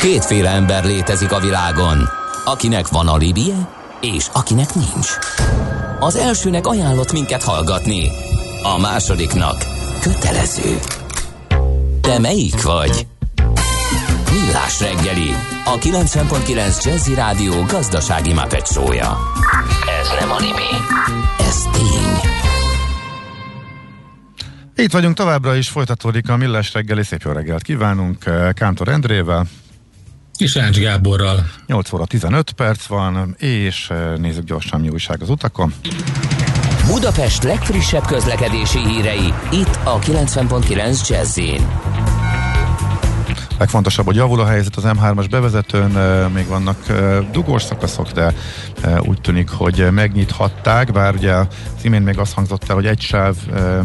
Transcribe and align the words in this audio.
Kétféle 0.00 0.50
ember 0.50 0.84
létezik 0.84 1.32
a 1.32 1.40
világon, 1.40 2.08
akinek 2.44 2.88
van 2.88 3.08
alibije, 3.08 3.68
és 4.00 4.26
akinek 4.32 4.74
nincs. 4.74 5.08
Az 6.00 6.16
elsőnek 6.16 6.66
ajánlott 6.66 7.12
minket 7.12 7.42
hallgatni, 7.42 8.10
a 8.62 8.78
másodiknak 8.78 9.64
kötelező. 10.00 10.78
Te 12.00 12.18
melyik 12.18 12.62
vagy? 12.62 13.06
Millás 14.32 14.80
reggeli, 14.80 15.30
a 15.64 15.78
90.9 15.78 16.84
Jazzy 16.84 17.14
Rádió 17.14 17.62
gazdasági 17.62 18.32
mapetsója. 18.32 19.16
Ez 20.00 20.08
nem 20.20 20.30
animi, 20.30 20.70
ez 21.38 21.62
tény. 21.72 22.30
Itt 24.74 24.92
vagyunk 24.92 25.16
továbbra 25.16 25.54
is, 25.54 25.68
folytatódik 25.68 26.28
a 26.28 26.36
Millás 26.36 26.72
reggeli, 26.72 27.02
szép 27.02 27.22
jó 27.22 27.32
reggelt 27.32 27.62
kívánunk 27.62 28.26
eh, 28.26 28.52
Kántor 28.52 28.88
Endrével. 28.88 29.46
És 30.40 30.56
Ács 30.56 30.78
Gáborral. 30.78 31.50
8 31.66 31.92
óra 31.92 32.04
15 32.04 32.50
perc 32.50 32.86
van, 32.86 33.34
és 33.38 33.90
eh, 33.90 34.16
nézzük 34.16 34.44
gyorsan 34.44 34.80
mi 34.80 34.88
újság 34.88 35.22
az 35.22 35.30
utakon. 35.30 35.72
Budapest 36.86 37.42
legfrissebb 37.42 38.04
közlekedési 38.04 38.78
hírei, 38.78 39.34
itt 39.50 39.78
a 39.84 39.98
90.9 39.98 41.08
jazz 41.08 41.38
Legfontosabb, 43.58 44.06
hogy 44.06 44.16
javul 44.16 44.40
a 44.40 44.46
helyzet 44.46 44.76
az 44.76 44.84
M3-as 44.86 45.26
bevezetőn, 45.30 45.90
még 46.30 46.46
vannak 46.46 46.76
dugós 47.32 47.62
szakaszok, 47.62 48.10
de 48.10 48.32
úgy 49.00 49.20
tűnik, 49.20 49.50
hogy 49.50 49.88
megnyithatták, 49.90 50.92
bár 50.92 51.14
ugye 51.14 51.32
az 51.32 51.46
imént 51.82 52.04
még 52.04 52.18
azt 52.18 52.34
hangzott 52.34 52.68
el, 52.68 52.74
hogy 52.74 52.86
egy 52.86 53.00
sáv 53.00 53.34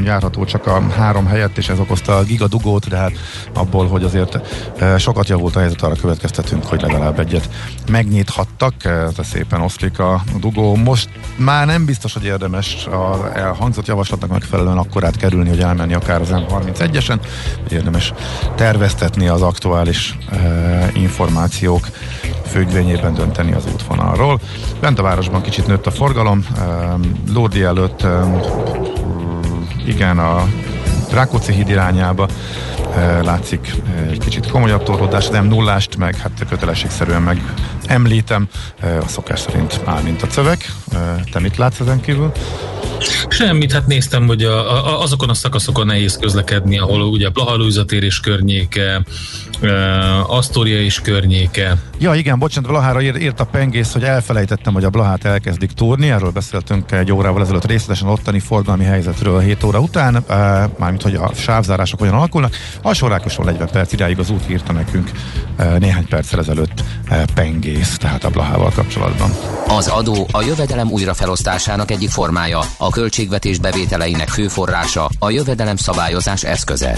járható 0.03 0.45
csak 0.45 0.67
a 0.67 0.81
három 0.89 1.25
helyett, 1.25 1.57
és 1.57 1.69
ez 1.69 1.79
okozta 1.79 2.17
a 2.17 2.23
gigadugót, 2.23 2.87
de 2.87 2.97
hát 2.97 3.11
abból, 3.53 3.87
hogy 3.87 4.03
azért 4.03 4.39
sokat 4.97 5.27
javult 5.27 5.55
a 5.55 5.59
helyzet, 5.59 5.81
arra 5.81 5.95
következtetünk, 5.95 6.65
hogy 6.65 6.81
legalább 6.81 7.19
egyet 7.19 7.49
megnyithattak, 7.91 8.73
ez 8.85 9.13
szépen 9.23 9.61
oszlik 9.61 9.99
a 9.99 10.23
dugó. 10.39 10.75
Most 10.75 11.09
már 11.35 11.65
nem 11.65 11.85
biztos, 11.85 12.13
hogy 12.13 12.23
érdemes 12.23 12.85
a 12.85 13.31
elhangzott 13.33 13.85
javaslatnak 13.85 14.29
megfelelően 14.29 14.77
akkor 14.77 15.05
át 15.05 15.17
kerülni, 15.17 15.49
hogy 15.49 15.61
elmenni 15.61 15.93
akár 15.93 16.21
az 16.21 16.29
M31-esen, 16.31 17.19
érdemes 17.69 18.13
terveztetni 18.55 19.27
az 19.27 19.41
aktuális 19.61 20.17
uh, 20.31 21.01
információk 21.01 21.87
függvényében 22.45 23.13
dönteni 23.13 23.51
az 23.53 23.65
útvonalról. 23.73 24.39
Bent 24.79 24.99
a 24.99 25.01
városban 25.01 25.41
kicsit 25.41 25.67
nőtt 25.67 25.85
a 25.85 25.91
forgalom, 25.91 26.45
uh, 26.55 27.33
Lódi 27.33 27.63
előtt 27.63 28.03
uh, 28.03 28.09
igen, 29.85 30.19
a 30.19 30.47
Rákóczi 31.11 31.53
híd 31.53 31.69
irányába 31.69 32.27
látszik 33.21 33.73
egy 34.09 34.19
kicsit 34.19 34.51
komolyabb 34.51 34.83
torlódás, 34.83 35.27
nem 35.27 35.45
nullást, 35.45 35.97
meg 35.97 36.15
hát 36.15 36.45
kötelességszerűen 36.49 37.21
meg 37.21 37.41
említem, 37.91 38.47
a 38.81 39.07
szokás 39.07 39.39
szerint 39.39 39.81
áll, 39.85 40.01
mint 40.01 40.21
a 40.21 40.27
cövek. 40.27 40.71
Te 41.31 41.39
mit 41.39 41.57
látsz 41.57 41.79
ezen 41.79 42.01
kívül? 42.01 42.31
Semmit, 43.27 43.71
hát 43.71 43.87
néztem, 43.87 44.27
hogy 44.27 44.43
a, 44.43 44.87
a, 44.87 45.01
azokon 45.01 45.29
a 45.29 45.33
szakaszokon 45.33 45.85
nehéz 45.85 46.17
közlekedni, 46.17 46.79
ahol 46.79 47.01
ugye 47.01 47.29
Blaha 47.29 47.55
és 47.89 48.19
környéke, 48.19 49.01
uh, 49.61 50.33
Asztória 50.33 50.81
és 50.81 50.99
környéke. 51.01 51.77
Ja, 51.99 52.13
igen, 52.13 52.39
bocsánat, 52.39 52.69
Blahára 52.69 53.01
ír, 53.01 53.15
írt 53.15 53.39
a 53.39 53.45
pengész, 53.45 53.93
hogy 53.93 54.03
elfelejtettem, 54.03 54.73
hogy 54.73 54.83
a 54.83 54.89
Blahát 54.89 55.25
elkezdik 55.25 55.71
túrni, 55.71 56.09
erről 56.09 56.31
beszéltünk 56.31 56.91
egy 56.91 57.11
órával 57.11 57.41
ezelőtt 57.41 57.65
részletesen 57.65 58.07
ottani 58.07 58.39
forgalmi 58.39 58.83
helyzetről 58.83 59.39
7 59.39 59.63
óra 59.63 59.79
után, 59.79 60.15
uh, 60.15 60.23
mármint, 60.77 61.01
hogy 61.01 61.15
a 61.15 61.31
sávzárások 61.35 61.99
hogyan 61.99 62.13
alakulnak. 62.13 62.55
A 62.81 62.93
sorákosan 62.93 63.45
40 63.45 63.69
perc 63.71 63.93
idáig 63.93 64.19
az 64.19 64.29
út 64.29 64.49
írta 64.49 64.71
nekünk 64.71 65.11
uh, 65.59 65.77
néhány 65.77 66.07
perccel 66.07 66.39
ezelőtt 66.39 66.83
uh, 67.09 67.23
pengész, 67.81 67.97
tehát 67.97 68.23
a 68.23 68.29
Blahával 68.29 68.71
kapcsolatban. 68.75 69.31
Az 69.67 69.87
adó 69.87 70.27
a 70.31 70.41
jövedelem 70.41 70.91
újrafelosztásának 70.91 71.91
egyik 71.91 72.09
formája, 72.09 72.59
a 72.77 72.89
költségvetés 72.89 73.59
bevételeinek 73.59 74.29
fő 74.29 74.47
forrása, 74.47 75.09
a 75.19 75.29
jövedelem 75.29 75.75
szabályozás 75.75 76.43
eszköze. 76.43 76.97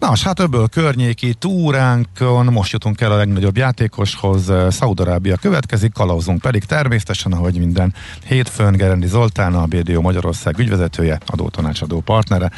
Na, 0.00 0.12
hát 0.24 0.40
ebből 0.40 0.68
környéki 0.68 1.34
túránkon 1.34 2.46
most 2.46 2.72
jutunk 2.72 3.00
el 3.00 3.12
a 3.12 3.16
legnagyobb 3.16 3.56
játékoshoz, 3.56 4.52
Szaudarábia 4.68 5.36
következik, 5.36 5.92
kalauzunk 5.92 6.40
pedig 6.40 6.64
természetesen, 6.64 7.32
ahogy 7.32 7.58
minden 7.58 7.94
hétfőn, 8.26 8.72
Gerendi 8.72 9.06
Zoltán, 9.06 9.54
a 9.54 9.66
BDO 9.66 10.00
Magyarország 10.00 10.58
ügyvezetője, 10.58 11.18
adótanácsadó 11.26 12.00
partnere. 12.00 12.50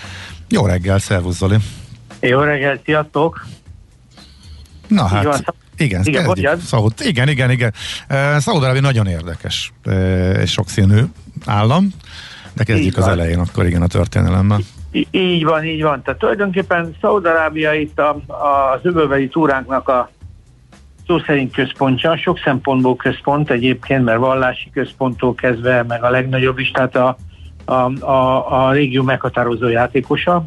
Jó 0.48 0.66
reggel, 0.66 0.98
szervusz 0.98 1.36
Zoli! 1.36 1.56
Jó 2.20 2.40
reggel, 2.40 2.80
sziasztok! 2.84 3.46
Na 4.88 5.06
hát, 5.06 5.24
van, 5.24 5.44
igen, 5.76 6.02
igen, 6.04 6.60
Szaud, 6.60 6.92
igen, 6.98 7.28
igen, 7.28 7.50
igen. 7.50 7.72
Szaudarábia 8.38 8.80
nagyon 8.80 9.06
érdekes 9.06 9.72
és 10.42 10.50
sokszínű 10.50 11.02
állam, 11.44 11.88
de 12.52 12.64
kezdjük 12.64 12.96
az 12.96 13.06
elején, 13.06 13.38
akkor 13.38 13.66
igen, 13.66 13.82
a 13.82 13.86
történelemmel. 13.86 14.60
Így 15.10 15.44
van, 15.44 15.64
így 15.64 15.82
van. 15.82 16.02
Tehát 16.02 16.20
tulajdonképpen 16.20 16.96
Szaudarábia 17.00 17.72
itt 17.72 17.98
a, 17.98 18.16
a, 18.26 18.72
az 18.74 18.80
öbölbeli 18.82 19.28
túránknak 19.28 19.88
a 19.88 20.10
szó 21.06 21.18
szerint 21.18 21.52
központja, 21.52 22.16
sok 22.16 22.38
szempontból 22.38 22.96
központ 22.96 23.50
egyébként, 23.50 24.04
mert 24.04 24.18
vallási 24.18 24.70
központtól 24.70 25.34
kezdve, 25.34 25.82
meg 25.82 26.04
a 26.04 26.10
legnagyobb 26.10 26.58
is, 26.58 26.70
tehát 26.70 26.96
a, 26.96 27.16
a, 27.64 28.04
a, 28.04 28.66
a 28.66 28.72
régió 28.72 29.02
meghatározó 29.02 29.68
játékosa. 29.68 30.44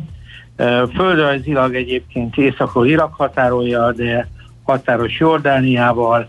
Földrajzilag 0.95 1.75
egyébként 1.75 2.38
északról 2.38 2.88
Irak 2.88 3.13
határolja, 3.13 3.91
de 3.91 4.27
határos 4.63 5.19
Jordániával, 5.19 6.27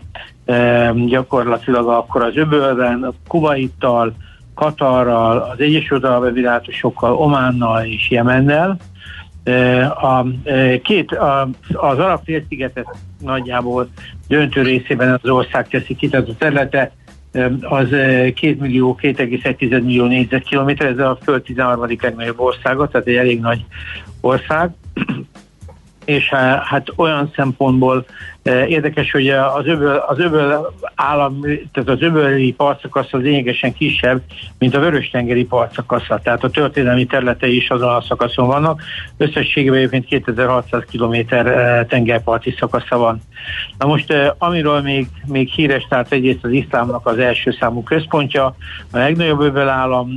gyakorlatilag 1.05 1.87
akkor 1.87 2.23
az 2.23 2.37
öbölben, 2.37 3.13
Kuwaittal, 3.27 4.13
Katarral, 4.57 5.37
az 5.37 5.59
Egyesült 5.59 6.03
Arab 6.03 6.23
Emirátusokkal, 6.23 7.13
Ománnal 7.13 7.83
és 7.83 8.09
Jemennel. 8.09 8.77
A 10.01 10.23
két, 10.83 11.11
az 11.73 11.97
arab 11.97 12.23
félszigetet 12.23 12.87
nagyjából 13.19 13.87
döntő 14.27 14.61
részében 14.61 15.19
az 15.23 15.29
ország 15.29 15.67
teszi 15.67 15.95
ki, 15.95 16.09
tehát 16.09 16.29
a 16.29 16.35
területe 16.37 16.91
az 17.61 17.89
2 17.89 18.57
millió, 18.59 18.97
2,1 19.01 19.69
millió 19.69 20.05
négyzetkilométer, 20.05 20.87
ez 20.87 20.97
a 20.97 21.17
föld 21.23 21.41
13. 21.41 21.85
legnagyobb 22.01 22.39
országa, 22.39 22.87
tehát 22.87 23.07
egy 23.07 23.15
elég 23.15 23.39
nagy 23.39 23.65
ország 24.21 24.69
és 26.07 26.29
hát 26.63 26.87
olyan 26.95 27.31
szempontból 27.35 28.05
Eh, 28.47 28.69
érdekes, 28.69 29.11
hogy 29.11 29.29
az 29.29 29.65
öböl, 29.65 29.95
az 30.07 30.19
öböl 30.19 30.73
állam, 30.95 31.41
tehát 31.71 31.89
az 31.89 32.01
öböli 32.01 32.51
partszakasz 32.51 33.13
az 33.13 33.21
lényegesen 33.21 33.73
kisebb, 33.73 34.21
mint 34.57 34.75
a 34.75 34.79
vörös-tengeri 34.79 35.45
partszakasza. 35.45 36.19
Tehát 36.23 36.43
a 36.43 36.49
történelmi 36.49 37.05
területei 37.05 37.55
is 37.55 37.69
azon 37.69 37.89
a 37.89 38.01
szakaszon 38.01 38.47
vannak. 38.47 38.81
Összességében 39.17 39.77
egyébként 39.77 40.05
2600 40.05 40.83
km 40.91 41.13
eh, 41.13 41.85
tengerparti 41.89 42.55
szakasza 42.59 42.97
van. 42.97 43.21
Na 43.77 43.87
most, 43.87 44.11
eh, 44.11 44.29
amiről 44.37 44.81
még, 44.81 45.07
még 45.25 45.49
híres, 45.49 45.85
tehát 45.89 46.11
egyrészt 46.11 46.43
az 46.43 46.51
iszlámnak 46.51 47.05
az 47.05 47.17
első 47.17 47.55
számú 47.59 47.83
központja, 47.83 48.45
a 48.91 48.97
legnagyobb 48.97 49.39
öböl 49.39 49.69
állam, 49.69 50.15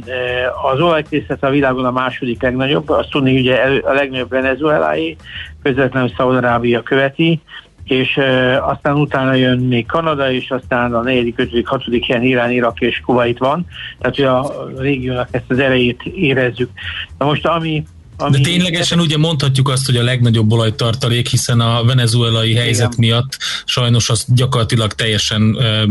az 0.72 0.80
olajkészlet 0.80 1.44
a 1.44 1.50
világon 1.50 1.84
a 1.84 1.90
második 1.90 2.42
legnagyobb, 2.42 2.88
azt 2.88 3.10
tudni, 3.10 3.38
ugye 3.38 3.54
a 3.84 3.92
legnagyobb 3.92 4.30
venezuelái, 4.30 5.16
közvetlenül 5.62 6.12
Szaudarábia 6.16 6.82
követi, 6.82 7.40
és 7.84 8.16
e, 8.16 8.62
aztán 8.64 8.96
utána 8.96 9.34
jön 9.34 9.58
még 9.58 9.86
Kanada, 9.86 10.32
és 10.32 10.50
aztán 10.50 10.94
a 10.94 11.02
negyedik, 11.02 11.38
ötödik, 11.38 11.66
hatodik 11.66 12.06
helyen 12.06 12.22
Irán, 12.22 12.50
Irak 12.50 12.80
és 12.80 13.00
Kuwait 13.04 13.38
van. 13.38 13.66
Tehát, 13.98 14.16
hogy 14.16 14.24
a 14.24 14.68
régiónak 14.76 15.28
ezt 15.30 15.44
az 15.48 15.58
erejét 15.58 16.02
érezzük. 16.02 16.70
Na 17.18 17.26
most, 17.26 17.46
ami 17.46 17.84
ami... 18.20 18.36
De 18.36 18.42
ténylegesen 18.42 19.00
ugye 19.00 19.18
mondhatjuk 19.18 19.68
azt, 19.68 19.86
hogy 19.86 19.96
a 19.96 20.02
legnagyobb 20.02 20.52
olajtartalék, 20.52 21.28
hiszen 21.28 21.60
a 21.60 21.84
venezuelai 21.84 22.54
helyzet 22.54 22.92
Igen. 22.92 23.08
miatt 23.08 23.38
sajnos 23.64 24.10
az 24.10 24.24
gyakorlatilag 24.28 24.92
teljesen 24.92 25.42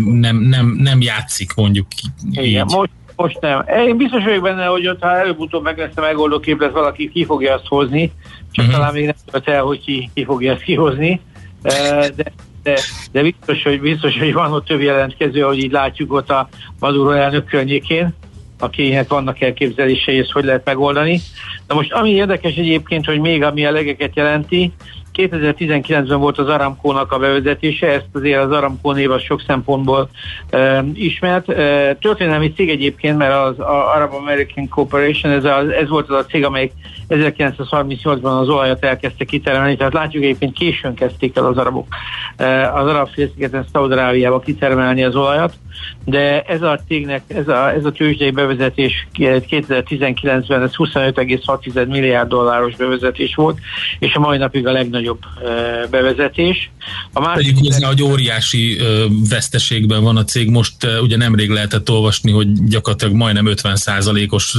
nem, 0.06 0.38
nem, 0.38 0.68
nem 0.68 1.01
játszik, 1.01 1.54
mondjuk 1.54 1.88
így. 2.31 2.45
Igen, 2.45 2.65
most, 2.69 2.89
most 3.21 3.39
nem. 3.39 3.66
Én 3.88 3.98
biztos 3.98 4.24
vagyok 4.24 4.44
benne, 4.44 4.66
hogy 4.66 4.88
ott, 4.88 5.01
ha 5.01 5.18
előbb-utóbb 5.18 5.63
meg 5.63 5.77
lesz 5.77 5.98
a 5.98 6.01
megoldó 6.01 6.39
kép, 6.39 6.62
lesz 6.62 6.71
valaki 6.71 7.10
ki 7.10 7.25
fogja 7.25 7.54
azt 7.54 7.68
hozni, 7.68 8.12
csak 8.51 8.66
uh-huh. 8.66 8.80
talán 8.80 8.94
még 8.94 9.06
nem 9.06 9.16
tudod 9.25 9.48
el, 9.48 9.63
hogy 9.63 9.83
ki, 9.83 10.10
ki 10.13 10.24
fogja 10.24 10.54
ezt 10.54 10.62
kihozni 10.62 11.21
de, 11.62 12.10
de 12.16 12.31
de, 12.63 12.80
de 13.12 13.21
biztos, 13.21 13.63
hogy, 13.63 13.81
biztos, 13.81 14.18
hogy 14.18 14.33
van 14.33 14.54
ott 14.54 14.66
több 14.66 14.81
jelentkező, 14.81 15.42
hogy 15.42 15.57
így 15.57 15.71
látjuk 15.71 16.13
ott 16.13 16.30
a 16.30 16.50
Maduro 16.80 17.12
elnök 17.12 17.45
környékén, 17.45 18.13
akinek 18.60 19.07
vannak 19.07 19.42
elképzelései, 19.42 20.19
ezt 20.19 20.31
hogy 20.31 20.44
lehet 20.44 20.65
megoldani. 20.65 21.19
Na 21.68 21.75
most 21.75 21.94
ami 21.94 22.10
érdekes 22.10 22.56
egyébként, 22.56 23.06
hogy 23.06 23.19
még 23.19 23.44
ami 23.44 23.65
a 23.65 23.72
legeket 23.72 24.15
jelenti, 24.15 24.74
2019-ben 25.19 26.19
volt 26.19 26.38
az 26.38 26.48
Aramkónak 26.48 27.12
a 27.12 27.18
bevezetése, 27.18 27.88
ezt 27.88 28.07
azért 28.12 28.44
az 28.44 28.51
Aramkó 28.51 28.92
név 28.92 29.12
az 29.12 29.21
sok 29.21 29.44
szempontból 29.48 30.10
e, 30.50 30.83
ismert. 30.94 31.50
E, 31.50 31.95
történelmi 31.95 32.54
cég 32.54 32.69
egyébként, 32.69 33.18
mert 33.18 33.33
az 33.33 33.60
a 33.60 33.94
Arab 33.95 34.13
American 34.13 34.68
Corporation, 34.68 35.31
ez, 35.31 35.44
a, 35.44 35.74
ez 35.74 35.89
volt 35.89 36.10
az 36.10 36.16
a 36.16 36.25
cég, 36.25 36.45
amelyik 36.45 36.71
1938-ban 37.10 38.39
az 38.39 38.50
olajat 38.50 38.86
elkezdte 38.86 39.25
kitermelni, 39.25 39.75
tehát 39.75 39.94
látjuk 39.94 40.24
egyébként 40.24 40.57
későn 40.57 40.94
kezdték 40.94 41.38
el 41.38 41.45
az 41.45 41.57
arabok 41.57 41.88
e, 42.38 42.74
az 42.74 42.88
arab 42.88 43.10
félszigeten 43.10 43.65
Szaudarábiába 43.72 44.39
kitermelni 44.39 45.04
az 45.04 45.15
olajat, 45.15 45.54
de 46.06 46.42
ez 46.42 46.62
a 46.62 46.80
cégnek, 46.88 47.24
ez 47.27 47.48
a, 47.48 47.72
ez 47.72 47.86
a 47.86 47.92
tőzsdei 47.92 48.31
bevezetés 48.31 49.07
2019-ben 49.18 50.62
ez 50.62 50.72
25,6 50.77 51.88
milliárd 51.88 52.30
dolláros 52.30 52.75
bevezetés 52.75 53.36
volt, 53.36 53.60
és 54.00 54.15
a 54.15 54.19
mai 54.19 54.38
napig 54.38 54.68
a 54.68 54.72
legnagyobb 54.72 55.08
bevezetés. 55.89 56.71
A 57.13 57.19
másik 57.19 57.45
Tegyük 57.45 57.57
hozzá, 57.57 57.88
hogy 57.88 58.03
óriási 58.03 58.81
veszteségben 59.29 60.03
van 60.03 60.17
a 60.17 60.23
cég, 60.23 60.50
most 60.50 60.88
ugye 61.01 61.17
nemrég 61.17 61.50
lehetett 61.50 61.89
olvasni, 61.89 62.31
hogy 62.31 62.63
gyakorlatilag 62.63 63.15
majdnem 63.15 63.45
50%-os 63.50 64.57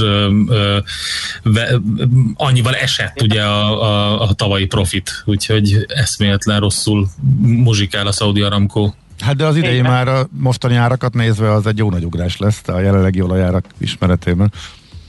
annyival 2.35 2.75
esett 2.75 3.21
ugye 3.21 3.43
a, 3.43 3.81
a, 3.83 4.21
a 4.21 4.33
tavalyi 4.33 4.65
profit, 4.65 5.23
úgyhogy 5.25 5.85
eszméletlen 5.87 6.59
rosszul 6.59 7.07
muzsikál 7.39 8.07
a 8.07 8.11
Saudi 8.11 8.41
Aramco. 8.41 8.91
Hát 9.19 9.35
de 9.35 9.45
az 9.45 9.55
idei 9.55 9.81
már 9.81 10.07
a 10.07 10.27
mostani 10.31 10.75
árakat 10.75 11.13
nézve 11.13 11.53
az 11.53 11.67
egy 11.67 11.77
jó 11.77 11.89
nagy 11.89 12.05
ugrás 12.05 12.37
lesz 12.37 12.67
a 12.67 12.79
jelenlegi 12.79 13.21
olajárak 13.21 13.65
ismeretében. 13.77 14.51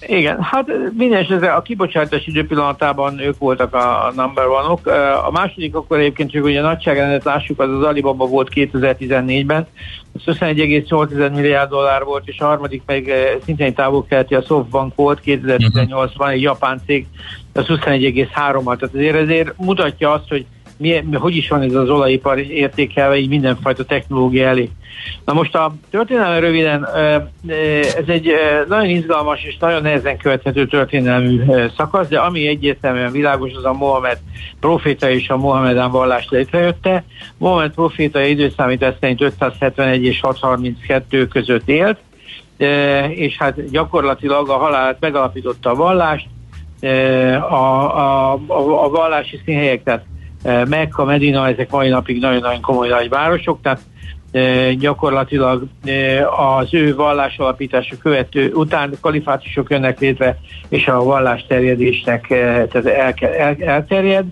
Igen, 0.06 0.42
hát 0.42 0.66
minden 0.96 1.18
esetre 1.18 1.52
a 1.52 1.62
kibocsátás 1.62 2.26
időpillanatában 2.26 3.18
ők 3.18 3.38
voltak 3.38 3.74
a 3.74 4.12
number 4.16 4.46
one-ok. 4.46 4.86
A 5.26 5.30
második 5.30 5.74
akkor 5.74 5.98
egyébként 5.98 6.30
csak 6.30 6.44
ugye 6.44 6.60
a 6.60 6.62
nagyságrendet 6.62 7.24
lássuk, 7.24 7.60
az 7.60 7.70
az 7.70 7.82
Alibaba 7.82 8.26
volt 8.26 8.48
2014-ben, 8.54 9.66
az 10.12 10.36
21,8 10.38 11.32
milliárd 11.32 11.70
dollár 11.70 12.04
volt, 12.04 12.28
és 12.28 12.38
a 12.38 12.44
harmadik 12.46 12.82
meg 12.86 13.12
szintén 13.44 13.66
egy 13.66 13.74
távol-keleti 13.74 14.34
a 14.34 14.42
Softbank 14.42 14.94
volt 14.94 15.20
2018-ban, 15.24 16.32
egy 16.32 16.42
japán 16.42 16.80
cég, 16.86 17.06
az 17.52 17.64
21,3-mal. 17.68 18.76
Tehát 18.78 18.94
azért 18.94 19.16
ezért 19.16 19.54
mutatja 19.56 20.12
azt, 20.12 20.28
hogy 20.28 20.46
milyen, 20.82 21.14
hogy 21.14 21.36
is 21.36 21.48
van 21.48 21.62
ez 21.62 21.74
az 21.74 21.90
olajipar 21.90 22.38
értékelve 22.38 23.16
így 23.16 23.28
mindenfajta 23.28 23.84
technológia 23.84 24.46
elé. 24.46 24.70
Na 25.24 25.32
most 25.32 25.54
a 25.54 25.74
történelme 25.90 26.38
röviden, 26.38 26.88
ez 27.96 28.04
egy 28.06 28.32
nagyon 28.68 28.88
izgalmas 28.88 29.44
és 29.44 29.56
nagyon 29.56 29.82
nehezen 29.82 30.16
követhető 30.16 30.66
történelmű 30.66 31.40
szakasz, 31.76 32.08
de 32.08 32.18
ami 32.18 32.46
egyértelműen 32.46 33.12
világos, 33.12 33.52
az 33.52 33.64
a 33.64 33.72
Mohamed 33.72 34.18
proféta 34.60 35.10
és 35.10 35.28
a 35.28 35.36
Mohamedán 35.36 35.90
vallás 35.90 36.26
létrejötte. 36.30 37.04
Mohamed 37.38 37.72
proféta 37.72 38.22
időszámítás 38.22 38.94
szerint 39.00 39.20
571 39.20 40.04
és 40.04 40.20
632 40.20 41.26
között 41.26 41.68
élt, 41.68 41.98
és 43.08 43.36
hát 43.36 43.70
gyakorlatilag 43.70 44.48
a 44.48 44.56
halált 44.56 45.00
megalapította 45.00 45.70
a 45.70 45.74
vallást, 45.74 46.26
a, 46.80 47.54
a, 47.54 48.32
a, 48.32 48.84
a 48.84 48.88
vallási 48.88 49.40
színhelyek, 49.44 49.82
tehát 49.82 50.04
Eh, 50.04 50.11
Mekka, 50.42 51.04
Medina, 51.04 51.48
ezek 51.48 51.70
mai 51.70 51.88
napig 51.88 52.20
nagyon-nagyon 52.20 52.60
komoly 52.60 52.88
nagy 52.88 53.08
városok, 53.08 53.58
tehát 53.62 53.80
e, 54.32 54.72
gyakorlatilag 54.74 55.66
e, 55.84 56.28
az 56.28 56.74
ő 56.74 56.94
vallás 56.94 57.38
alapítása 57.38 57.96
követő 58.02 58.52
után 58.52 58.92
kalifátusok 59.00 59.70
jönnek 59.70 60.00
létre, 60.00 60.38
és 60.68 60.86
a 60.86 61.04
vallás 61.04 61.44
terjedésnek 61.48 62.26
tehát 62.28 62.86
el, 62.86 63.14
el, 63.38 63.56
elterjed. 63.58 64.24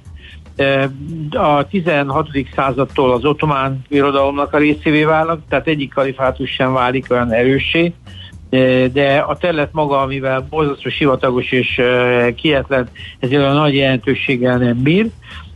A 1.31 1.67
16. 1.69 2.29
századtól 2.55 3.13
az 3.13 3.25
ottomán 3.25 3.81
birodalomnak 3.89 4.55
a 4.55 4.59
részévé 4.59 5.05
válnak, 5.05 5.41
tehát 5.49 5.67
egyik 5.67 5.95
kalifátus 5.95 6.51
sem 6.51 6.73
válik 6.73 7.07
olyan 7.11 7.33
erőssé, 7.33 7.93
de 8.93 9.25
a 9.27 9.37
terület 9.37 9.73
maga, 9.73 10.01
amivel 10.01 10.47
borzasztó 10.51 10.89
sivatagos 10.89 11.53
és 11.53 11.81
kietlen, 12.37 12.89
ezért 13.19 13.43
a 13.43 13.53
nagy 13.53 13.75
jelentőséggel 13.75 14.59
nem 14.59 14.83
bír 14.83 15.07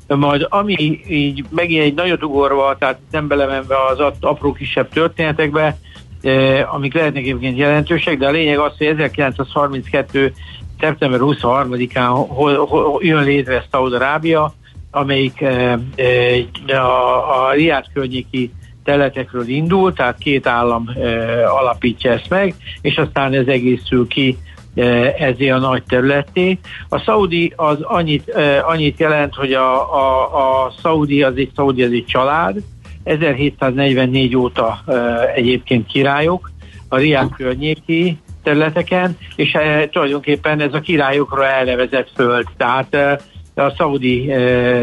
majd 0.06 0.46
ami 0.48 1.00
így 1.08 1.44
megint 1.50 1.82
egy 1.82 1.94
nagyot 1.94 2.24
ugorva, 2.24 2.76
tehát 2.78 2.98
nem 3.10 3.26
belemenve 3.26 3.74
az 3.90 4.12
apró 4.20 4.52
kisebb 4.52 4.88
történetekbe, 4.88 5.76
eh, 6.22 6.74
amik 6.74 6.94
lehetnek 6.94 7.22
egyébként 7.22 7.58
jelentősek, 7.58 8.18
de 8.18 8.26
a 8.26 8.30
lényeg 8.30 8.58
az, 8.58 8.72
hogy 8.78 8.86
1932. 8.86 10.32
szeptember 10.80 11.20
23-án 11.22 12.24
hol, 12.28 12.66
hol, 12.66 13.00
jön 13.02 13.24
létre 13.24 13.64
Szaudarábia, 13.70 14.54
amelyik 14.90 15.40
eh, 15.40 15.78
a, 16.66 17.46
a 17.46 17.52
Riád 17.52 17.84
környéki 17.92 18.52
teletekről 18.84 19.48
indul, 19.48 19.92
tehát 19.92 20.18
két 20.18 20.46
állam 20.46 20.88
eh, 20.88 21.56
alapítja 21.60 22.12
ezt 22.12 22.28
meg, 22.28 22.54
és 22.80 22.96
aztán 22.96 23.32
ez 23.32 23.46
egészül 23.46 24.06
ki 24.06 24.38
ezé 25.18 25.48
a 25.48 25.58
nagy 25.58 25.82
területé. 25.82 26.58
A 26.88 26.98
Saudi 26.98 27.52
az 27.56 27.80
annyit, 27.80 28.34
annyit 28.62 28.98
jelent, 28.98 29.34
hogy 29.34 29.52
a, 29.52 29.94
a, 29.94 30.64
a 30.64 30.72
Saudi 30.82 31.22
az 31.22 31.36
egy 31.36 31.50
Saudi, 31.56 31.82
az 31.82 31.92
egy 31.92 32.04
család, 32.06 32.56
1744 33.04 34.36
óta 34.36 34.84
egyébként 35.34 35.86
királyok, 35.86 36.50
a 36.88 36.96
Riad 36.96 37.34
környéki 37.36 38.18
területeken, 38.42 39.16
és 39.36 39.54
e, 39.54 39.88
tulajdonképpen 39.88 40.60
ez 40.60 40.74
a 40.74 40.80
királyokra 40.80 41.46
elnevezett 41.46 42.10
föld. 42.14 42.46
Tehát 42.56 42.96
a 43.54 43.68
Saudi, 43.70 44.32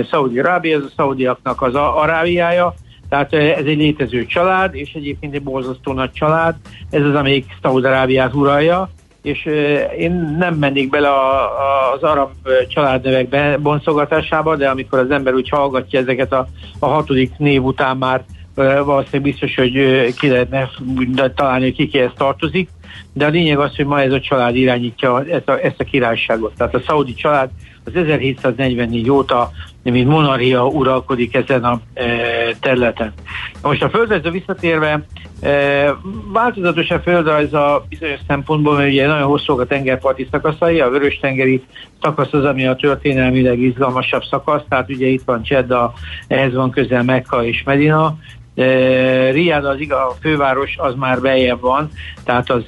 Saudi 0.10 0.40
Arábia, 0.40 0.78
ez 0.78 0.84
a 0.84 0.92
szaudiaknak 0.96 1.62
az 1.62 1.76
Arábiája, 1.76 2.74
tehát 3.10 3.34
ez 3.34 3.66
egy 3.66 3.78
létező 3.78 4.26
család, 4.26 4.76
és 4.76 4.94
egyébként 4.94 5.34
egy 5.34 5.44
borzasztó 5.44 5.94
nagy 5.94 6.12
család. 6.12 6.56
Ez 6.90 7.04
az, 7.04 7.16
amelyik 7.16 7.46
Szaúd-Arábiát 7.62 8.34
uralja, 8.34 8.90
és 9.22 9.46
én 9.98 10.36
nem 10.40 10.56
mennék 10.56 10.90
bele 10.90 11.08
a, 11.08 11.42
a, 11.42 11.94
az 11.94 12.04
arab 12.04 12.30
családnevek 12.68 13.60
boncogatásába, 13.60 14.56
de 14.56 14.70
amikor 14.70 15.00
az 15.00 15.12
ember 15.12 15.34
úgy 15.34 15.50
hallgatja 15.50 16.00
ezeket 16.00 16.32
a, 16.34 16.48
a 16.80 16.86
hatodik 16.88 17.32
név 17.38 17.64
után 17.64 17.98
már 17.98 18.24
valószínűleg 18.56 19.22
biztos, 19.22 19.56
hogy 19.56 19.74
ki 20.20 20.30
lehetne 20.30 20.70
találni, 21.36 21.64
hogy 21.64 21.76
kikéhez 21.76 22.12
tartozik, 22.18 22.70
de 23.14 23.26
a 23.26 23.30
lényeg 23.30 23.60
az, 23.60 23.76
hogy 23.76 23.86
ma 23.86 24.02
ez 24.02 24.12
a 24.12 24.20
család 24.20 24.56
irányítja 24.56 25.26
ezt 25.26 25.50
a, 25.50 25.64
ezt 25.64 25.80
a 25.80 25.84
királyságot. 25.84 26.54
Tehát 26.58 26.76
a 26.76 26.82
szaudi 26.86 27.14
család 27.14 27.50
az 27.84 27.96
1744 27.96 29.10
óta, 29.10 29.52
mint 29.84 30.08
monarchia 30.08 30.68
uralkodik 30.68 31.36
ezen 31.36 31.64
a 31.64 31.82
e, 31.94 32.06
területen. 32.60 33.14
Most 33.62 33.84
a 33.84 33.90
földrajzra 33.90 34.32
visszatérve, 34.32 35.04
e, 35.42 35.96
változatos 36.34 36.90
a 36.90 37.00
földrajz 37.00 37.54
a 37.54 37.86
bizonyos 37.90 38.20
szempontból, 38.28 38.76
mert 38.76 38.90
ugye 38.90 39.08
nagyon 39.08 39.28
hosszúak 39.28 39.60
a 39.60 39.66
tengerparti 39.66 40.28
szakaszai, 40.32 40.80
a 40.80 40.90
vörös-tengeri 40.90 41.64
szakasz 42.02 42.34
az, 42.34 42.46
ami 42.46 42.68
a 42.68 42.76
történelmileg 42.76 43.60
izgalmasabb 43.60 44.24
szakasz, 44.24 44.64
tehát 44.70 44.90
ugye 44.90 45.08
itt 45.08 45.24
van 45.26 45.44
Csedda, 45.44 45.94
ehhez 46.28 46.54
van 46.54 46.72
közel 46.72 47.04
Mekka 47.04 47.46
és 47.46 47.64
Medina, 47.64 48.18
Riad 49.32 49.66
az 49.66 49.80
igaz, 49.80 50.00
a 50.00 50.16
főváros 50.22 50.76
az 50.78 50.96
már 50.96 51.22
bejebb 51.22 51.62
van, 51.62 51.90
tehát 52.24 52.50
az 52.50 52.64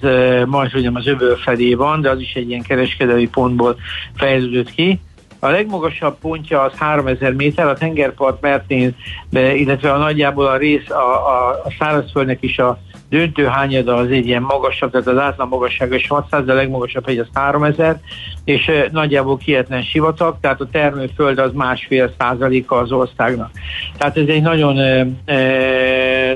majd 0.46 0.74
mondjam 0.74 0.96
az 0.96 1.08
öböl 1.08 1.36
felé 1.36 1.74
van, 1.74 2.02
de 2.02 2.10
az 2.10 2.20
is 2.20 2.34
egy 2.34 2.50
ilyen 2.50 2.62
kereskedelmi 2.62 3.30
pontból 3.30 3.76
fejlődött 4.16 4.72
ki. 4.72 5.00
A 5.40 5.50
legmagasabb 5.50 6.18
pontja 6.20 6.62
az 6.62 6.72
3000 6.76 7.34
méter, 7.34 7.68
a 7.68 7.74
tengerpart 7.74 8.42
mentén, 8.42 8.96
illetve 9.32 9.92
a 9.92 9.98
nagyjából 9.98 10.46
a 10.46 10.58
rész 10.58 10.90
a, 10.90 11.28
a, 11.28 11.50
a 11.50 11.74
szárazföldnek 11.80 12.38
is 12.42 12.60
a 12.60 12.80
döntő 13.14 13.46
hányada 13.46 13.96
az 13.96 14.10
egy 14.10 14.28
ilyen 14.28 14.42
magasabb, 14.42 14.92
tehát 14.92 15.08
az 15.08 15.18
átlag 15.18 15.50
magassága 15.50 15.96
is 15.96 16.08
600, 16.08 16.46
de 16.46 16.52
a 16.52 16.56
legmagasabb 16.56 17.06
hegy 17.06 17.18
az 17.18 17.28
3000, 17.34 18.00
és 18.44 18.72
nagyjából 18.92 19.38
kietlen 19.38 19.82
sivatag, 19.82 20.38
tehát 20.42 20.62
a 20.62 20.68
termőföld 20.72 21.40
az 21.40 21.52
másfél 21.54 22.14
százaléka 22.18 22.78
az 22.78 22.92
országnak. 22.92 23.52
Tehát 23.98 24.18
ez 24.18 24.28
egy 24.28 24.42
nagyon, 24.42 24.76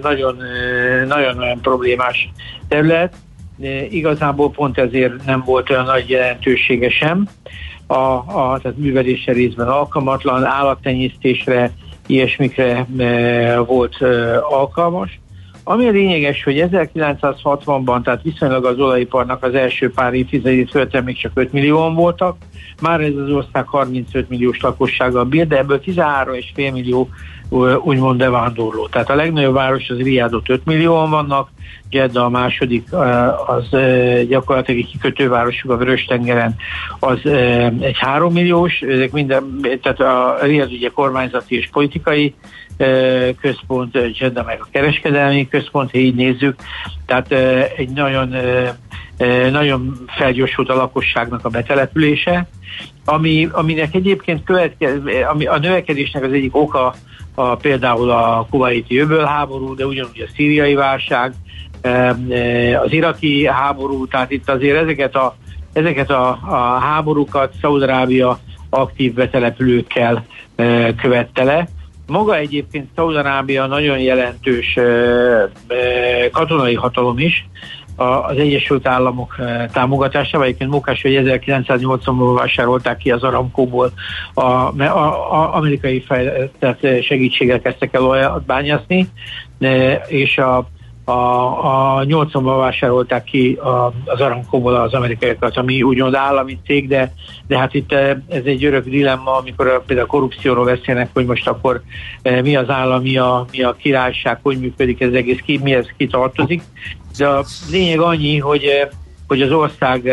nagyon, 0.01 0.37
nagyon, 1.07 1.35
nagyon 1.35 1.61
problémás 1.61 2.29
terület, 2.67 3.15
de 3.55 3.85
igazából 3.85 4.51
pont 4.51 4.77
ezért 4.77 5.25
nem 5.25 5.43
volt 5.45 5.69
olyan 5.69 5.85
nagy 5.85 6.09
jelentősége 6.09 6.89
sem. 6.89 7.27
A, 7.87 7.93
a 7.93 8.59
tehát 8.61 8.77
művelésre 8.77 9.33
részben 9.33 9.67
alkalmatlan, 9.67 10.45
állattenyésztésre, 10.45 11.71
ilyesmikre 12.07 12.85
e, 12.97 13.59
volt 13.59 14.01
e, 14.01 14.39
alkalmas. 14.39 15.19
Ami 15.69 15.87
a 15.87 15.91
lényeges, 15.91 16.43
hogy 16.43 16.65
1960-ban, 16.71 18.03
tehát 18.03 18.21
viszonylag 18.21 18.65
az 18.65 18.79
olajiparnak 18.79 19.43
az 19.43 19.53
első 19.53 19.91
pár 19.91 20.13
évtizedét 20.13 20.69
föltem 20.69 21.03
még 21.03 21.17
csak 21.17 21.31
5 21.33 21.51
millióan 21.51 21.93
voltak, 21.93 22.37
már 22.81 23.01
ez 23.01 23.15
az 23.15 23.29
ország 23.29 23.67
35 23.67 24.29
milliós 24.29 24.61
lakossággal 24.61 25.23
bír, 25.23 25.47
de 25.47 25.57
ebből 25.57 25.79
13,5 25.85 26.73
millió 26.73 27.09
úgymond 27.83 28.17
bevándorló. 28.17 28.87
Tehát 28.87 29.09
a 29.09 29.15
legnagyobb 29.15 29.53
város 29.53 29.89
az 29.89 29.97
Riadot 29.97 30.49
5 30.49 30.65
millióan 30.65 31.09
vannak, 31.09 31.49
Jeddah 31.89 32.25
a 32.25 32.29
második, 32.29 32.93
az 33.47 33.69
gyakorlatilag 34.27 34.81
egy 34.81 34.89
kikötővárosuk 34.91 35.71
a 35.71 35.77
Vörös-tengeren, 35.77 36.55
az 36.99 37.19
egy 37.79 37.97
3 37.97 38.33
milliós, 38.33 38.79
ezek 38.81 39.11
minden, 39.11 39.59
tehát 39.81 39.99
a 39.99 40.37
Riad 40.41 40.71
ugye 40.71 40.89
kormányzati 40.89 41.57
és 41.57 41.69
politikai 41.71 42.35
központ, 43.41 43.97
Jeddah 44.19 44.45
meg 44.45 44.59
a 44.61 44.67
kereskedelmi 44.71 45.47
központ, 45.47 45.91
ha 45.91 45.97
így 45.97 46.15
nézzük. 46.15 46.55
Tehát 47.05 47.31
egy 47.77 47.89
nagyon, 47.89 48.35
nagyon 49.51 49.93
felgyorsult 50.07 50.69
a 50.69 50.75
lakosságnak 50.75 51.45
a 51.45 51.49
betelepülése, 51.49 52.47
ami, 53.05 53.47
aminek 53.51 53.95
egyébként 53.95 54.43
követke, 54.43 54.93
ami 55.31 55.45
a 55.45 55.57
növekedésnek 55.57 56.23
az 56.23 56.31
egyik 56.31 56.55
oka 56.55 56.93
a, 57.35 57.55
például 57.55 58.09
a 58.09 58.47
kuwaiti 58.49 58.99
öbölháború, 58.99 59.75
de 59.75 59.85
ugyanúgy 59.85 60.25
a 60.27 60.31
szíriai 60.35 60.73
válság, 60.73 61.33
az 62.83 62.91
iraki 62.91 63.45
háború, 63.45 64.07
tehát 64.07 64.31
itt 64.31 64.49
azért 64.49 64.77
ezeket 64.77 65.15
a, 65.15 65.35
ezeket 65.73 66.09
a, 66.09 66.29
a 66.29 66.79
háborúkat 66.79 67.53
Szaudarábia 67.61 68.39
aktív 68.69 69.13
betelepülőkkel 69.13 70.25
követte 70.97 71.43
le. 71.43 71.67
Maga 72.07 72.37
egyébként 72.37 72.89
Szaudarábia 72.95 73.65
nagyon 73.65 73.99
jelentős 73.99 74.77
katonai 76.31 76.75
hatalom 76.75 77.19
is, 77.19 77.45
az 77.95 78.37
Egyesült 78.37 78.87
Államok 78.87 79.35
támogatásával. 79.71 80.47
Egyébként 80.47 80.69
Mókás, 80.69 81.01
hogy 81.01 81.21
1980-ban 81.23 82.33
vásárolták 82.35 82.97
ki 82.97 83.11
az 83.11 83.23
Aramkóból 83.23 83.91
a, 84.33 84.41
a, 84.41 85.33
a 85.33 85.55
amerikai 85.55 86.01
fejlett 86.01 86.87
segítséggel 87.01 87.61
kezdtek 87.61 87.93
el 87.93 88.03
olajat 88.03 88.45
bányászni, 88.45 89.07
és 90.07 90.37
a 90.37 90.67
a, 91.09 91.99
a 91.99 92.05
80-ban 92.05 92.55
vásárolták 92.57 93.23
ki 93.23 93.53
a, 93.53 93.93
az 94.05 94.21
Aramkóból 94.21 94.75
az 94.75 94.93
amerikaiakat, 94.93 95.57
ami 95.57 95.81
úgymond 95.81 96.15
állami 96.15 96.59
cég, 96.65 96.87
de, 96.87 97.13
de 97.47 97.57
hát 97.57 97.73
itt 97.73 97.91
eh, 97.91 98.17
ez 98.29 98.43
egy 98.45 98.65
örök 98.65 98.83
dilemma, 98.83 99.37
amikor 99.37 99.85
például 99.85 100.07
a 100.07 100.11
korrupcióról 100.11 100.65
beszélnek, 100.65 101.09
hogy 101.13 101.25
most 101.25 101.47
akkor 101.47 101.81
e, 102.21 102.41
mi 102.41 102.55
az 102.55 102.69
állam, 102.69 103.01
mi 103.01 103.17
a, 103.17 103.45
mi 103.51 103.63
a 103.63 103.73
királyság, 103.73 104.39
hogy 104.41 104.59
működik 104.59 105.01
ez 105.01 105.13
egész, 105.13 105.39
ki, 105.39 105.59
mi 105.63 105.73
ez 105.73 105.85
kitartozik. 105.97 106.61
De 107.17 107.27
a 107.27 107.45
lényeg 107.71 107.99
annyi, 107.99 108.37
hogy, 108.37 108.63
eh, 108.63 108.87
hogy 109.27 109.41
az 109.41 109.51
ország 109.51 110.11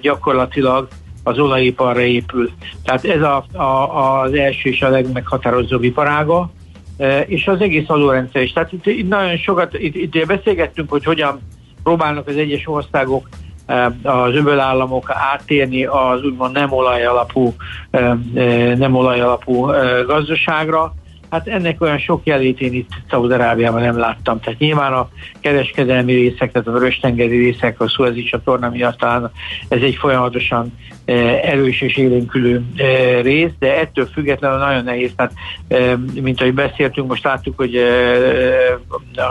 gyakorlatilag 0.00 0.88
az 1.22 1.38
olajiparra 1.38 2.00
épül. 2.00 2.50
Tehát 2.84 3.04
ez 3.04 3.22
a, 3.22 3.44
a, 3.52 4.20
az 4.22 4.32
első 4.32 4.70
és 4.70 4.82
a 4.82 4.88
legmeghatározóbb 4.88 5.82
iparága, 5.82 6.50
és 7.26 7.46
az 7.46 7.60
egész 7.60 7.88
adórendszer 7.88 8.42
is. 8.42 8.52
Tehát 8.52 8.72
itt, 8.72 8.86
itt 8.86 9.08
nagyon 9.08 9.36
sokat, 9.36 9.74
itt, 9.74 9.94
itt 9.94 10.26
beszélgettünk, 10.26 10.90
hogy 10.90 11.04
hogyan 11.04 11.40
próbálnak 11.82 12.28
az 12.28 12.36
egyes 12.36 12.68
országok 12.68 13.28
az 14.02 14.34
öbölállamok 14.34 15.10
áttérni 15.10 15.84
az 15.84 16.24
úgymond 16.24 16.52
nem 16.52 16.72
olajalapú, 16.72 17.54
nem 18.76 18.94
olajalapú 18.94 19.60
gazdaságra. 20.06 20.94
Hát 21.32 21.48
ennek 21.48 21.80
olyan 21.80 21.98
sok 21.98 22.26
jelét 22.26 22.60
én 22.60 22.72
itt 22.72 22.90
Szaudarábiában 23.10 23.82
nem 23.82 23.98
láttam. 23.98 24.40
Tehát 24.40 24.58
nyilván 24.58 24.92
a 24.92 25.08
kereskedelmi 25.40 26.12
részek, 26.12 26.52
tehát 26.52 26.68
a 26.68 26.72
vörös-tengeri 26.72 27.36
részek, 27.36 27.80
a 27.80 27.88
Suezi 27.88 28.22
csatorna 28.22 28.70
miatt 28.70 28.98
talán 28.98 29.30
ez 29.68 29.82
egy 29.82 29.94
folyamatosan 29.94 30.72
eh, 31.04 31.40
erős 31.42 31.80
és 31.80 31.96
élénkülő 31.96 32.64
eh, 32.76 33.22
rész, 33.22 33.50
de 33.58 33.78
ettől 33.78 34.06
függetlenül 34.06 34.58
nagyon 34.58 34.84
nehéz. 34.84 35.10
Tehát, 35.16 35.32
eh, 35.68 35.96
mint 36.20 36.40
ahogy 36.40 36.54
beszéltünk, 36.54 37.08
most 37.08 37.24
láttuk, 37.24 37.56
hogy 37.56 37.76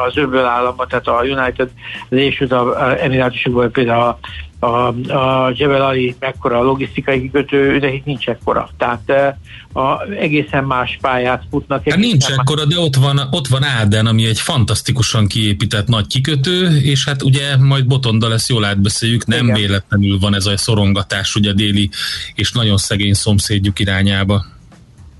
az 0.05 0.17
öböl 0.17 0.45
államban, 0.45 0.87
tehát 0.87 1.07
a 1.07 1.23
United, 1.23 1.69
az 2.09 2.17
Egyesült 2.17 2.53
Emirátusokban 2.99 3.71
például 3.71 4.01
a 4.01 4.19
a, 4.61 4.87
a 5.13 5.53
Jebel 5.55 5.81
Ali 5.81 6.15
mekkora 6.19 6.59
a 6.59 6.63
logisztikai 6.63 7.21
kikötő, 7.21 7.75
itt 7.75 8.05
nincs 8.05 8.27
ekkora. 8.27 8.69
Tehát 8.77 9.35
a, 9.73 10.03
egészen 10.19 10.63
más 10.63 10.97
pályát 11.01 11.43
futnak. 11.49 11.89
Hát 11.89 11.99
nincs 11.99 12.29
más... 12.29 12.37
ekkora, 12.37 12.65
de 12.65 12.79
ott 12.79 12.95
van, 12.95 13.27
ott 13.31 13.47
van 13.47 13.63
Áden, 13.63 14.05
ami 14.05 14.25
egy 14.25 14.39
fantasztikusan 14.39 15.27
kiépített 15.27 15.87
nagy 15.87 16.07
kikötő, 16.07 16.77
és 16.77 17.05
hát 17.05 17.21
ugye 17.23 17.57
majd 17.57 17.87
Botonda 17.87 18.27
lesz, 18.27 18.49
jól 18.49 18.65
átbeszéljük, 18.65 19.25
nem 19.25 19.43
Igen. 19.43 19.55
véletlenül 19.55 20.19
van 20.19 20.35
ez 20.35 20.45
a 20.45 20.57
szorongatás 20.57 21.35
ugye 21.35 21.53
déli 21.53 21.89
és 22.35 22.51
nagyon 22.51 22.77
szegény 22.77 23.13
szomszédjuk 23.13 23.79
irányába. 23.79 24.45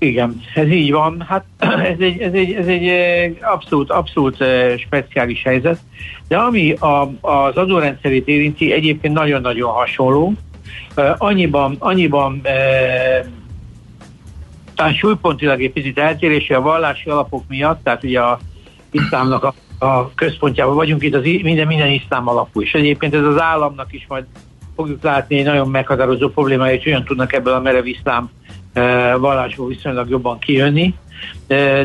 Igen, 0.02 0.40
ez 0.54 0.68
így 0.68 0.92
van. 0.92 1.24
Hát 1.28 1.44
ez 1.92 1.98
egy, 1.98 2.20
ez 2.20 2.32
egy, 2.32 2.52
ez 2.52 2.66
egy 2.66 2.88
abszolút, 3.40 3.90
abszolút 3.90 4.44
speciális 4.78 5.42
helyzet, 5.42 5.78
de 6.28 6.36
ami 6.36 6.72
a, 6.72 7.12
az 7.20 7.56
adórendszerét 7.56 8.28
érinti, 8.28 8.72
egyébként 8.72 9.14
nagyon-nagyon 9.14 9.70
hasonló. 9.70 10.32
Annyiban, 11.18 11.76
annyiban 11.78 12.40
talán 14.74 14.94
súlypontilag 14.94 15.62
egy 15.62 15.72
picit 15.72 15.98
eltérése 15.98 16.56
a 16.56 16.60
vallási 16.60 17.10
alapok 17.10 17.44
miatt, 17.48 17.82
tehát 17.82 18.04
ugye 18.04 18.20
a 18.20 18.38
iszlámnak 18.90 19.44
a, 19.44 19.54
a 19.86 20.14
központjában 20.14 20.74
vagyunk, 20.74 21.02
itt 21.02 21.14
az 21.14 21.22
minden, 21.22 21.66
minden 21.66 21.90
iszlám 21.90 22.28
alapú, 22.28 22.62
és 22.62 22.72
egyébként 22.72 23.14
ez 23.14 23.24
az 23.24 23.40
államnak 23.40 23.92
is 23.92 24.04
majd 24.08 24.24
fogjuk 24.76 25.02
látni 25.02 25.38
egy 25.38 25.44
nagyon 25.44 25.68
meghatározó 25.68 26.28
problémája, 26.28 26.70
hogy 26.70 26.82
hogyan 26.82 27.04
tudnak 27.04 27.32
ebből 27.32 27.54
a 27.54 27.60
merev 27.60 27.86
iszlám 27.86 28.30
vallásból 29.18 29.68
viszonylag 29.68 30.08
jobban 30.08 30.38
kijönni. 30.38 30.94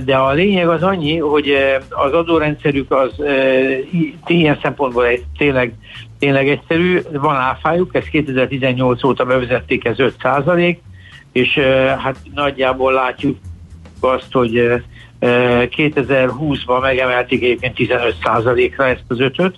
De 0.05 0.15
a 0.15 0.31
lényeg 0.31 0.67
az 0.67 0.83
annyi, 0.83 1.17
hogy 1.17 1.53
az 1.89 2.11
adórendszerük 2.11 2.91
az 2.91 3.11
ilyen 4.27 4.59
szempontból 4.61 5.05
egy 5.05 5.23
tényleg, 5.37 5.73
tényleg 6.19 6.49
egyszerű, 6.49 6.99
van 7.11 7.35
áfájuk, 7.35 7.95
ezt 7.95 8.09
2018 8.09 9.03
óta 9.03 9.25
bevezették, 9.25 9.85
ez 9.85 9.99
5 9.99 10.15
százalék, 10.21 10.81
és 11.31 11.53
hát 11.97 12.15
nagyjából 12.33 12.93
látjuk 12.93 13.37
azt, 13.99 14.31
hogy 14.31 14.81
2020-ban 15.21 16.81
megemelték 16.81 17.43
egyébként 17.43 17.75
15 17.75 18.15
százalékra 18.23 18.87
ezt 18.87 19.03
az 19.07 19.19
ötöt, 19.19 19.55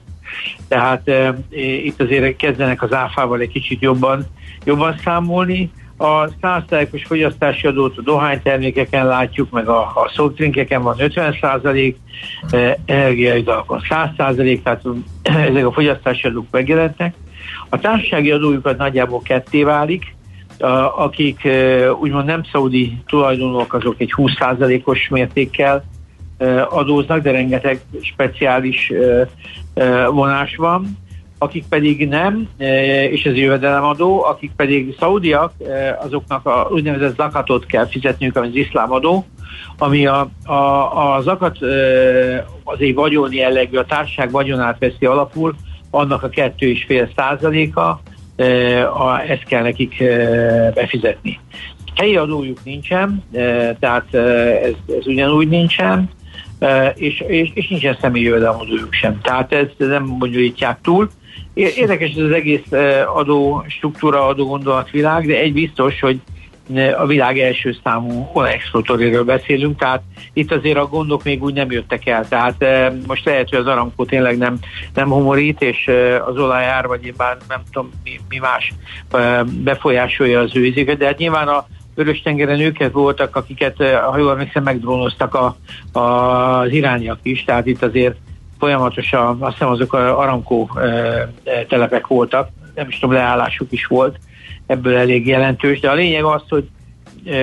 tehát 0.67 1.07
e, 1.07 1.37
itt 1.83 2.01
azért 2.01 2.35
kezdenek 2.35 2.81
az 2.81 2.93
áfával 2.93 3.39
egy 3.39 3.51
kicsit 3.51 3.81
jobban, 3.81 4.25
jobban 4.63 4.95
számolni, 5.03 5.71
a 5.99 6.29
százszázalékos 6.41 7.03
fogyasztási 7.03 7.67
adót 7.67 7.97
a 7.97 8.01
dohánytermékeken 8.01 9.07
látjuk, 9.07 9.49
meg 9.49 9.67
a, 9.67 9.79
a 9.79 10.11
szótrinkeken 10.15 10.81
van 10.81 10.95
50 10.99 11.37
százalék, 11.41 11.97
eh, 12.49 12.73
energiai 12.85 13.41
dalkon 13.41 13.81
100 13.89 14.09
százalék, 14.17 14.63
tehát 14.63 14.83
ezek 15.49 15.65
a 15.65 15.71
fogyasztási 15.71 16.27
adók 16.27 16.45
megjelentek. 16.51 17.13
A 17.69 17.79
társasági 17.79 18.31
adójukat 18.31 18.77
nagyjából 18.77 19.21
ketté 19.21 19.63
válik, 19.63 20.15
akik 20.97 21.43
eh, 21.45 21.99
úgymond 21.99 22.25
nem 22.25 22.43
szaudi 22.51 22.97
tulajdonok, 23.05 23.73
azok 23.73 23.95
egy 23.97 24.11
20 24.11 24.31
százalékos 24.39 25.07
mértékkel 25.09 25.83
eh, 26.37 26.77
adóznak, 26.77 27.21
de 27.21 27.31
rengeteg 27.31 27.81
speciális 28.01 28.89
eh, 28.89 29.27
eh, 29.73 30.07
vonás 30.07 30.55
van 30.55 30.97
akik 31.41 31.65
pedig 31.69 32.07
nem, 32.07 32.47
e, 32.57 33.03
és 33.09 33.25
ez 33.25 33.35
jövedelemadó, 33.35 34.23
akik 34.23 34.51
pedig 34.55 34.95
szaudiak, 34.99 35.51
e, 35.67 35.97
azoknak 36.01 36.45
a 36.45 36.67
úgynevezett 36.71 37.15
zakatot 37.15 37.65
kell 37.65 37.87
fizetniük, 37.87 38.35
ami 38.35 38.47
az 38.47 38.55
iszlámadó, 38.55 39.25
ami 39.77 40.05
a, 40.05 40.29
a, 40.45 40.53
a 41.15 41.21
zakat 41.21 41.61
e, 41.61 41.67
az 42.63 42.79
egy 42.79 42.93
vagyoni 42.93 43.35
jellegű, 43.35 43.77
a 43.77 43.85
társaság 43.85 44.31
vagyonát 44.31 44.79
veszi 44.79 45.05
alapul, 45.05 45.55
annak 45.89 46.23
a 46.23 46.29
kettő 46.29 46.69
és 46.69 46.83
fél 46.87 47.09
százaléka, 47.15 48.01
a, 48.93 49.19
ezt 49.27 49.43
kell 49.43 49.61
nekik 49.61 50.03
befizetni. 50.73 51.39
Helyi 51.95 52.15
adójuk 52.15 52.63
nincsen, 52.63 53.23
tehát 53.79 54.13
ez, 54.13 54.73
ez 54.99 55.07
ugyanúgy 55.07 55.47
nincsen, 55.47 56.09
és, 56.95 57.23
és, 57.27 57.51
és 57.53 57.67
nincsen 57.67 57.97
személyi 58.01 58.25
jövedelemadójuk 58.25 58.93
sem. 58.93 59.19
Tehát 59.21 59.53
ezt 59.53 59.75
nem 59.77 60.17
bonyolítják 60.17 60.81
túl. 60.81 61.09
Érdekes 61.59 62.11
ez 62.11 62.23
az 62.23 62.31
egész 62.31 62.71
adó 63.13 63.63
struktúra, 63.67 64.27
adó 64.27 64.45
gondolatvilág, 64.45 65.27
de 65.27 65.39
egy 65.39 65.53
biztos, 65.53 65.99
hogy 65.99 66.19
a 66.97 67.05
világ 67.05 67.39
első 67.39 67.75
számú 67.83 68.29
olajexportoréről 68.33 69.23
beszélünk, 69.23 69.79
tehát 69.79 70.01
itt 70.33 70.51
azért 70.51 70.77
a 70.77 70.87
gondok 70.87 71.23
még 71.23 71.43
úgy 71.43 71.53
nem 71.53 71.71
jöttek 71.71 72.07
el. 72.07 72.27
Tehát 72.27 72.65
most 73.07 73.25
lehet, 73.25 73.49
hogy 73.49 73.59
az 73.59 73.67
Aramco 73.67 74.05
tényleg 74.05 74.37
nem, 74.37 74.57
nem 74.93 75.09
homorít, 75.09 75.61
és 75.61 75.89
az 76.25 76.37
olajár, 76.37 76.87
vagy 76.87 76.99
nyilván 77.01 77.37
nem 77.47 77.61
tudom 77.71 77.89
mi, 78.03 78.19
mi 78.29 78.37
más 78.37 78.73
befolyásolja 79.63 80.39
az 80.39 80.55
ő 80.55 80.65
izéket, 80.65 80.97
de 80.97 81.05
hát 81.05 81.17
nyilván 81.17 81.47
a 81.47 81.65
Vörös-tengeren 81.95 82.59
őket 82.59 82.91
voltak, 82.91 83.35
akiket, 83.35 83.75
ha 84.09 84.17
jól 84.17 84.31
emlékszem, 84.31 84.63
megdrónoztak 84.63 85.35
a, 85.35 85.55
a, 85.91 85.99
az 85.99 86.71
irányiak 86.71 87.19
is, 87.23 87.43
tehát 87.43 87.65
itt 87.65 87.83
azért 87.83 88.15
folyamatosan, 88.59 89.37
azt 89.39 89.51
hiszem 89.51 89.69
azok 89.69 89.93
a 89.93 90.19
Aramkó 90.19 90.69
telepek 91.67 92.07
voltak, 92.07 92.49
nem 92.75 92.87
is 92.87 92.99
tudom, 92.99 93.15
leállásuk 93.15 93.71
is 93.71 93.85
volt, 93.85 94.19
ebből 94.67 94.95
elég 94.95 95.27
jelentős, 95.27 95.79
de 95.79 95.89
a 95.89 95.93
lényeg 95.93 96.23
az, 96.23 96.41
hogy 96.49 96.69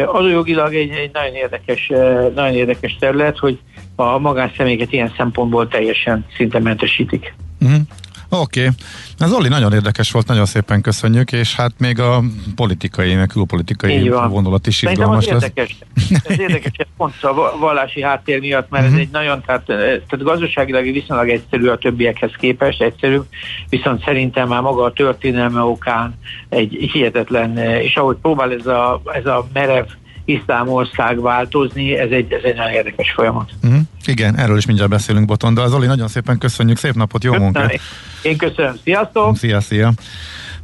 adójogilag 0.07 0.75
egy, 0.75 0.91
egy 0.91 1.11
nagyon, 1.13 1.35
érdekes, 1.35 1.87
nagyon 2.35 2.55
érdekes 2.55 2.97
terület, 2.97 3.39
hogy 3.39 3.59
a 3.97 4.19
magánszemélyeket 4.19 4.93
ilyen 4.93 5.13
szempontból 5.17 5.69
teljesen 5.69 6.27
szinte 6.37 6.59
mentesítik. 6.59 7.35
Uh-huh. 7.61 7.81
Oké. 8.29 8.61
Okay. 8.61 8.73
Ez 9.19 9.33
Oli 9.33 9.49
nagyon 9.49 9.73
érdekes 9.73 10.11
volt, 10.11 10.27
nagyon 10.27 10.47
szépen 10.47 10.81
köszönjük, 10.81 11.33
és 11.33 11.55
hát 11.55 11.73
még 11.79 12.01
a 12.01 12.23
politikai, 12.55 13.15
meg 13.15 13.27
külpolitikai 13.27 14.09
vonulat 14.09 14.67
is 14.67 14.83
izgalmas 14.83 15.27
lesz. 15.27 15.43
Érdekes, 15.43 15.77
ez 16.25 16.39
érdekes, 16.39 16.73
ez 16.77 16.87
pont 16.97 17.15
a 17.23 17.59
vallási 17.59 18.03
háttér 18.03 18.41
miatt, 18.41 18.71
mert 18.71 18.85
uh-huh. 18.85 19.01
ez 19.01 19.07
mhm. 19.07 19.17
egy 19.19 19.27
nagyon, 19.27 19.43
tehát, 19.47 19.65
tehát 19.65 20.23
gazdaságilag 20.23 20.93
viszonylag 20.93 21.29
egyszerű 21.29 21.67
a 21.67 21.79
többiekhez 21.79 22.33
képest, 22.39 22.83
egyszerű, 22.83 23.19
viszont 23.69 24.05
szerintem 24.05 24.49
már 24.49 24.61
maga 24.61 24.85
a 24.85 24.93
történelme 24.93 25.61
okán 25.61 26.15
egy 26.49 26.89
hihetetlen, 26.93 27.59
és 27.59 27.97
ahogy 27.97 28.17
próbál 28.23 28.53
ez 28.53 28.67
a, 28.67 29.03
ez 29.05 29.27
a 29.27 29.47
merev 29.53 29.87
iszlám 30.27 30.69
ország 30.69 31.21
változni, 31.21 31.99
ez 31.99 32.11
egy, 32.11 32.33
ez 32.33 32.43
egy 32.43 32.57
nagyon 32.57 32.73
érdekes 32.73 33.11
folyamat. 33.11 33.51
Uh-huh. 33.63 33.81
Igen, 34.05 34.39
erről 34.39 34.57
is 34.57 34.67
mindjárt 34.67 34.91
beszélünk, 34.91 35.27
Boton, 35.27 35.55
de 35.55 35.61
az 35.61 35.73
Oli, 35.73 35.87
nagyon 35.87 36.09
szépen 36.09 36.39
köszönjük, 36.39 36.79
szép 36.79 36.95
napot, 36.95 37.25
jó 37.25 37.31
köszönöm. 37.31 37.53
munkát! 37.53 37.81
Én 38.23 38.37
köszönöm, 38.37 38.77
sziasztok! 38.85 39.37
Szia, 39.37 39.61
szia! 39.61 39.93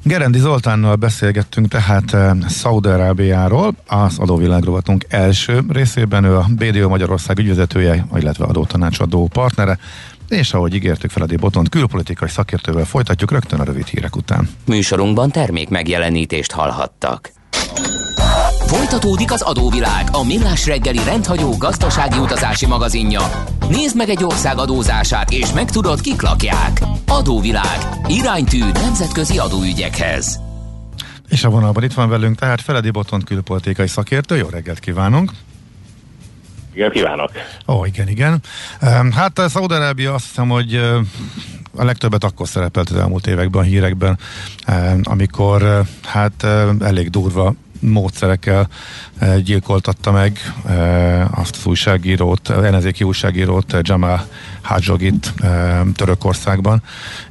Gerendi 0.04 0.38
Zoltánnal 0.38 0.96
beszélgettünk 0.96 1.68
tehát 1.68 2.14
eh, 2.14 2.30
Szaudarábiáról, 2.48 3.74
az 3.86 4.18
adóvilágrovatunk 4.18 5.04
első 5.08 5.60
részében, 5.68 6.24
ő 6.24 6.36
a 6.36 6.46
BDO 6.56 6.88
Magyarország 6.88 7.38
ügyvezetője, 7.38 8.06
illetve 8.16 8.44
adótanácsadó 8.44 9.28
partnere, 9.32 9.78
és 10.28 10.52
ahogy 10.52 10.74
ígértük 10.74 11.10
Feledi 11.10 11.36
Botont, 11.36 11.68
külpolitikai 11.68 12.28
szakértővel 12.28 12.84
folytatjuk 12.84 13.30
rögtön 13.30 13.60
a 13.60 13.64
rövid 13.64 13.86
hírek 13.86 14.16
után. 14.16 14.48
Műsorunkban 14.66 15.30
termék 15.30 15.68
megjelenítést 15.68 16.52
hallhattak. 16.52 17.30
Folytatódik 18.72 19.32
az 19.32 19.42
adóvilág, 19.42 20.08
a 20.12 20.24
millás 20.24 20.66
reggeli 20.66 21.04
rendhagyó 21.04 21.56
gazdasági 21.56 22.18
utazási 22.18 22.66
magazinja. 22.66 23.20
Nézd 23.68 23.96
meg 23.96 24.08
egy 24.08 24.24
ország 24.24 24.58
adózását, 24.58 25.30
és 25.30 25.52
megtudod, 25.52 26.00
kik 26.00 26.22
lakják. 26.22 26.82
Adóvilág. 27.08 27.78
Iránytű 28.06 28.58
nemzetközi 28.72 29.38
adóügyekhez. 29.38 30.40
És 31.28 31.44
a 31.44 31.48
vonalban 31.48 31.82
itt 31.82 31.92
van 31.92 32.08
velünk 32.08 32.38
tehát 32.38 32.60
Feledi 32.60 32.90
Botont 32.90 33.24
külpolitikai 33.24 33.86
szakértő. 33.86 34.36
Jó 34.36 34.48
reggelt 34.48 34.78
kívánunk! 34.78 35.32
Igen, 36.74 36.90
kívánok! 36.90 37.30
Ó, 37.68 37.84
igen, 37.84 38.08
igen. 38.08 38.42
Hát 39.14 39.38
a 39.38 39.48
Szaudarábia 39.48 40.14
azt 40.14 40.26
hiszem, 40.26 40.48
hogy 40.48 40.74
a 41.76 41.84
legtöbbet 41.84 42.24
akkor 42.24 42.48
szerepelt 42.48 42.90
az 42.90 42.96
elmúlt 42.96 43.26
években 43.26 43.60
a 43.62 43.64
hírekben, 43.64 44.18
amikor 45.02 45.82
hát 46.02 46.46
elég 46.80 47.10
durva 47.10 47.54
módszerekkel 47.82 48.66
eh, 49.18 49.38
gyilkoltatta 49.38 50.10
meg 50.12 50.38
eh, 50.68 51.38
azt 51.38 51.56
az 51.56 51.66
újságírót, 51.66 52.50
ellenzéki 52.50 53.04
újságírót, 53.04 53.76
Jamal 53.80 54.26
Hadzsogit 54.62 55.32
eh, 55.42 55.80
Törökországban, 55.96 56.82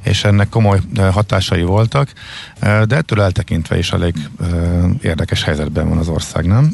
és 0.03 0.23
ennek 0.23 0.49
komoly 0.49 0.79
hatásai 1.11 1.63
voltak, 1.63 2.09
de 2.59 2.95
ettől 2.95 3.21
eltekintve 3.21 3.77
is 3.77 3.91
elég 3.91 4.15
érdekes 5.01 5.43
helyzetben 5.43 5.89
van 5.89 5.97
az 5.97 6.07
ország, 6.07 6.45
nem? 6.45 6.73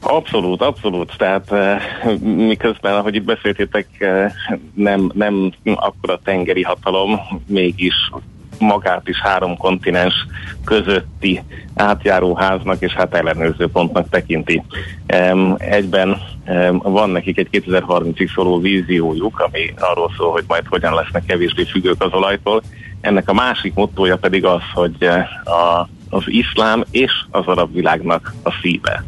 Abszolút, 0.00 0.62
abszolút. 0.62 1.12
Tehát 1.18 1.50
miközben, 2.22 2.94
ahogy 2.94 3.14
itt 3.14 3.24
beszéltétek, 3.24 3.86
nem, 4.74 5.10
nem 5.14 5.52
akkora 5.64 6.20
tengeri 6.24 6.62
hatalom, 6.62 7.20
mégis 7.46 7.94
magát 8.58 9.08
is 9.08 9.20
három 9.20 9.56
kontinens 9.56 10.26
közötti 10.64 11.42
átjáróháznak 11.74 12.80
és 12.80 12.92
hát 12.92 13.14
ellenőrző 13.14 13.68
pontnak 13.68 14.08
tekinti. 14.08 14.62
Egyben 15.56 16.16
van 16.82 17.10
nekik 17.10 17.38
egy 17.38 17.48
2030-ig 17.52 18.34
szóló 18.34 18.60
víziójuk, 18.60 19.40
ami 19.40 19.74
arról 19.78 20.10
szól, 20.16 20.30
hogy 20.30 20.44
majd 20.46 20.66
hogyan 20.66 20.94
lesznek 20.94 21.24
kevésbé 21.24 21.64
függők 21.64 22.02
az 22.02 22.12
olajtól. 22.12 22.62
Ennek 23.00 23.28
a 23.28 23.34
másik 23.34 23.74
mottója 23.74 24.16
pedig 24.16 24.44
az, 24.44 24.62
hogy 24.74 24.94
eh, 24.98 25.26
a, 25.44 25.88
az 26.10 26.22
iszlám 26.26 26.84
és 26.90 27.12
az 27.30 27.46
arab 27.46 27.74
világnak 27.74 28.34
a 28.42 28.50
szíve. 28.62 29.04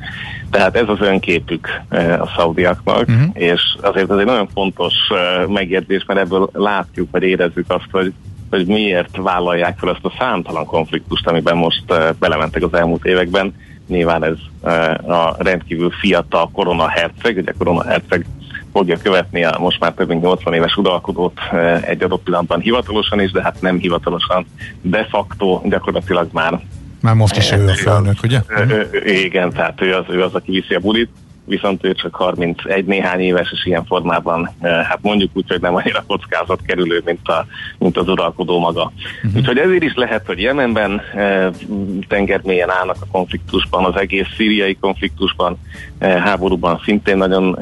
Tehát 0.50 0.76
ez 0.76 0.88
az 0.88 1.00
önképük 1.00 1.68
eh, 1.88 2.20
a 2.20 2.30
szaudiaknak, 2.36 3.08
uh-huh. 3.08 3.30
és 3.32 3.76
azért 3.80 4.10
ez 4.10 4.18
egy 4.18 4.24
nagyon 4.24 4.48
fontos 4.54 4.94
eh, 5.10 5.46
megjegyzés, 5.46 6.04
mert 6.06 6.20
ebből 6.20 6.50
látjuk, 6.52 7.08
vagy 7.10 7.22
érezzük 7.22 7.70
azt, 7.70 7.88
hogy 7.90 8.12
hogy 8.50 8.66
miért 8.66 9.16
vállalják 9.16 9.78
fel 9.78 9.90
ezt 9.90 10.04
a 10.04 10.14
számtalan 10.18 10.64
konfliktust, 10.64 11.26
amiben 11.26 11.56
most 11.56 11.82
uh, 11.88 12.08
belementek 12.18 12.62
az 12.62 12.74
elmúlt 12.74 13.04
években. 13.04 13.54
Nyilván 13.88 14.24
ez 14.24 14.36
uh, 14.60 15.10
a 15.10 15.36
rendkívül 15.38 15.90
fiatal 15.90 16.50
korona 16.52 16.88
herceg, 16.88 17.36
ugye 17.36 17.52
korona 17.58 17.84
herceg 17.84 18.26
fogja 18.72 18.96
követni 18.96 19.44
a 19.44 19.58
most 19.58 19.80
már 19.80 19.92
több 19.92 20.08
mint 20.08 20.22
80 20.22 20.54
éves 20.54 20.76
uralkodót 20.76 21.38
uh, 21.52 21.88
egy 21.88 22.02
adott 22.02 22.22
pillanatban 22.22 22.60
hivatalosan 22.60 23.20
is, 23.20 23.30
de 23.30 23.42
hát 23.42 23.60
nem 23.60 23.78
hivatalosan, 23.78 24.46
de 24.82 25.06
facto 25.10 25.60
gyakorlatilag 25.64 26.28
már 26.32 26.60
már 27.00 27.14
most 27.14 27.36
is 27.36 27.52
ő 27.52 27.68
a 27.68 27.74
felnök, 27.74 28.16
ugye? 28.22 28.40
Igen, 29.04 29.50
tehát 29.52 29.80
ő 29.80 29.94
az, 29.94 30.04
ő 30.08 30.22
az, 30.22 30.34
aki 30.34 30.50
viszi 30.50 30.74
a 30.74 30.78
bulit 30.78 31.10
viszont 31.48 31.84
ő 31.84 31.92
csak 31.92 32.14
31 32.14 32.84
néhány 32.84 33.20
éves, 33.20 33.52
és 33.52 33.66
ilyen 33.66 33.84
formában, 33.84 34.50
eh, 34.60 34.84
hát 34.84 34.98
mondjuk 35.02 35.30
úgy, 35.34 35.48
hogy 35.48 35.60
nem 35.60 35.74
annyira 35.74 36.04
kockázat 36.06 36.60
kerülő, 36.66 37.02
mint, 37.04 37.28
a, 37.28 37.46
mint 37.78 37.96
az 37.96 38.08
uralkodó 38.08 38.58
maga. 38.58 38.92
Uh-huh. 39.22 39.36
Úgyhogy 39.36 39.58
ezért 39.58 39.82
is 39.82 39.94
lehet, 39.94 40.26
hogy 40.26 40.40
Jemenben 40.40 41.00
e, 41.14 41.50
tengermélyen 42.08 42.70
állnak 42.70 42.96
a 43.00 43.06
konfliktusban, 43.10 43.84
az 43.84 43.96
egész 43.96 44.26
szíriai 44.36 44.76
konfliktusban, 44.80 45.58
e, 45.98 46.20
háborúban 46.20 46.80
szintén 46.84 47.16
nagyon 47.16 47.58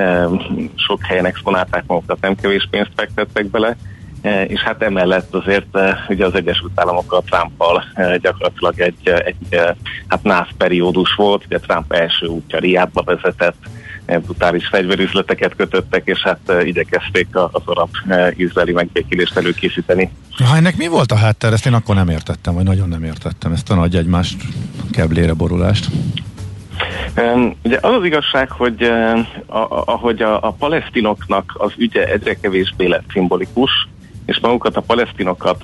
sok 0.75 1.05
helyen 1.05 1.27
exponálták 1.27 1.85
magukat, 1.87 2.21
nem 2.21 2.35
kevés 2.35 2.69
pénzt 2.71 2.91
fektettek 2.97 3.47
bele, 3.47 3.77
és 4.47 4.61
hát 4.61 4.83
emellett 4.83 5.35
azért 5.35 5.79
ugye 6.09 6.25
az 6.25 6.35
Egyesült 6.35 6.81
Államokkal 6.81 7.23
Trumpal 7.23 7.85
gyakorlatilag 8.21 8.81
egy, 8.81 9.09
egy 9.25 9.61
hát 10.07 10.23
nász 10.23 10.49
periódus 10.57 11.15
volt, 11.15 11.45
ugye 11.45 11.59
Trump 11.59 11.93
első 11.93 12.27
útja 12.27 12.59
Riádba 12.59 13.03
vezetett, 13.03 13.57
brutális 14.07 14.67
fegyverüzleteket 14.67 15.57
kötöttek, 15.57 16.03
és 16.05 16.23
hát 16.23 16.53
igyekezték 16.65 17.27
az 17.33 17.63
arab-izraeli 17.65 18.73
megbékélést 18.73 19.37
előkészíteni. 19.37 20.11
Ha 20.45 20.57
ennek 20.57 20.77
mi 20.77 20.87
volt 20.87 21.13
a 21.13 21.17
háttér, 21.17 21.53
ezt 21.53 21.67
én 21.67 21.73
akkor 21.73 21.95
nem 21.95 22.09
értettem, 22.09 22.55
vagy 22.55 22.65
nagyon 22.65 22.89
nem 22.89 23.05
értettem, 23.05 23.53
ezt 23.53 23.71
a 23.71 23.75
nagy 23.75 23.97
egymást 23.97 24.43
keblére 24.91 25.33
borulást. 25.33 25.87
Ugye 27.63 27.79
az 27.81 27.95
az 27.95 28.05
igazság, 28.05 28.51
hogy 28.51 28.91
ahogy 29.85 30.23
a, 30.23 30.43
a 30.43 30.51
palesztinoknak 30.51 31.55
az 31.59 31.73
ügye 31.77 32.05
egyre 32.05 32.35
kevésbé 32.35 32.87
lett 32.87 33.05
szimbolikus, 33.13 33.89
és 34.27 34.39
magukat 34.41 34.77
a 34.77 34.81
palesztinokat 34.81 35.63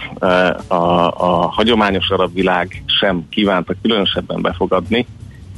a, 0.66 0.74
a 1.07 1.50
hagyományos 1.50 2.11
arab 2.11 2.35
világ 2.35 2.83
sem 2.87 3.26
kívánta 3.31 3.74
különösebben 3.83 4.42
befogadni, 4.42 5.07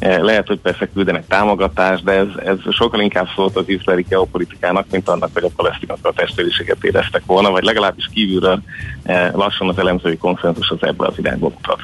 lehet, 0.00 0.46
hogy 0.46 0.58
persze 0.58 0.88
küldenek 0.94 1.26
támogatást, 1.26 2.04
de 2.04 2.12
ez, 2.12 2.26
ez 2.44 2.58
sokkal 2.70 3.00
inkább 3.00 3.28
szólt 3.34 3.56
az 3.56 3.68
izraeli 3.68 4.04
geopolitikának, 4.08 4.86
mint 4.90 5.08
annak, 5.08 5.30
hogy 5.32 5.44
a 5.44 5.50
palesztinokkal 5.56 6.12
testvériséget 6.12 6.84
éreztek 6.84 7.22
volna, 7.26 7.50
vagy 7.50 7.62
legalábbis 7.62 8.08
kívülről 8.12 8.62
eh, 9.02 9.30
lassan 9.32 9.68
az 9.68 9.78
elemzői 9.78 10.16
konszenzus 10.16 10.68
az 10.68 10.82
ebből 10.82 11.06
az 11.06 11.18
irányba 11.18 11.48
mutat. 11.48 11.80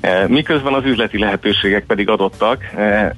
Eh, 0.00 0.28
miközben 0.28 0.74
az 0.74 0.84
üzleti 0.84 1.18
lehetőségek 1.18 1.86
pedig 1.86 2.08
adottak, 2.08 2.62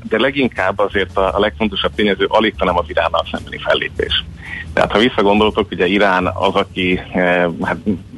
de 0.09 0.19
leginkább 0.19 0.79
azért 0.79 1.16
a, 1.16 1.37
a 1.37 1.40
legfontosabb 1.40 1.95
tényező 1.95 2.25
alig, 2.29 2.55
hanem 2.59 2.79
az 2.79 2.85
Iránnal 2.88 3.27
szembeni 3.31 3.59
fellépés. 3.59 4.25
Tehát 4.73 4.93
ha 4.93 4.99
visszagondoltok, 4.99 5.71
ugye 5.71 5.87
Irán 5.87 6.27
az, 6.27 6.55
aki 6.55 7.01
hát 7.62 7.77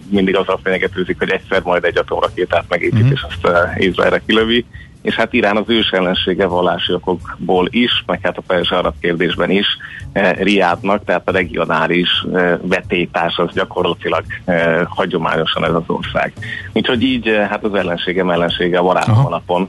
mindig 0.08 0.36
azzal 0.36 0.60
fenyegetőzik, 0.62 1.18
hogy 1.18 1.30
egyszer 1.30 1.62
majd 1.62 1.84
egy 1.84 1.98
atomrakétát 1.98 2.64
megépít, 2.68 3.02
mm-hmm. 3.02 3.12
és 3.12 3.22
azt 3.22 3.78
Izraelre 3.78 4.22
kilövi, 4.26 4.64
és 5.02 5.14
hát 5.14 5.32
Irán 5.32 5.56
az 5.56 5.64
ős 5.66 5.90
ellensége 5.90 6.46
vallási 6.46 6.92
okokból 6.92 7.66
is, 7.70 8.04
meg 8.06 8.20
hát 8.22 8.38
a 8.38 8.42
perzs 8.46 8.70
arab 8.70 8.94
kérdésben 9.00 9.50
is 9.50 9.66
eh, 10.12 10.32
Riádnak, 10.32 11.04
tehát 11.04 11.28
a 11.28 11.32
regionális 11.32 12.24
eh, 12.32 12.58
vetétás 12.62 13.36
az 13.36 13.52
gyakorlatilag 13.54 14.24
eh, 14.44 14.80
hagyományosan 14.88 15.64
ez 15.64 15.74
az 15.74 15.82
ország. 15.86 16.32
Úgyhogy 16.72 17.02
így 17.02 17.28
eh, 17.28 17.48
hát 17.48 17.64
az 17.64 17.74
ellensége 17.74 18.22
ellensége 18.22 18.78
a 18.78 18.82
barátom 18.82 19.26
alapon 19.26 19.68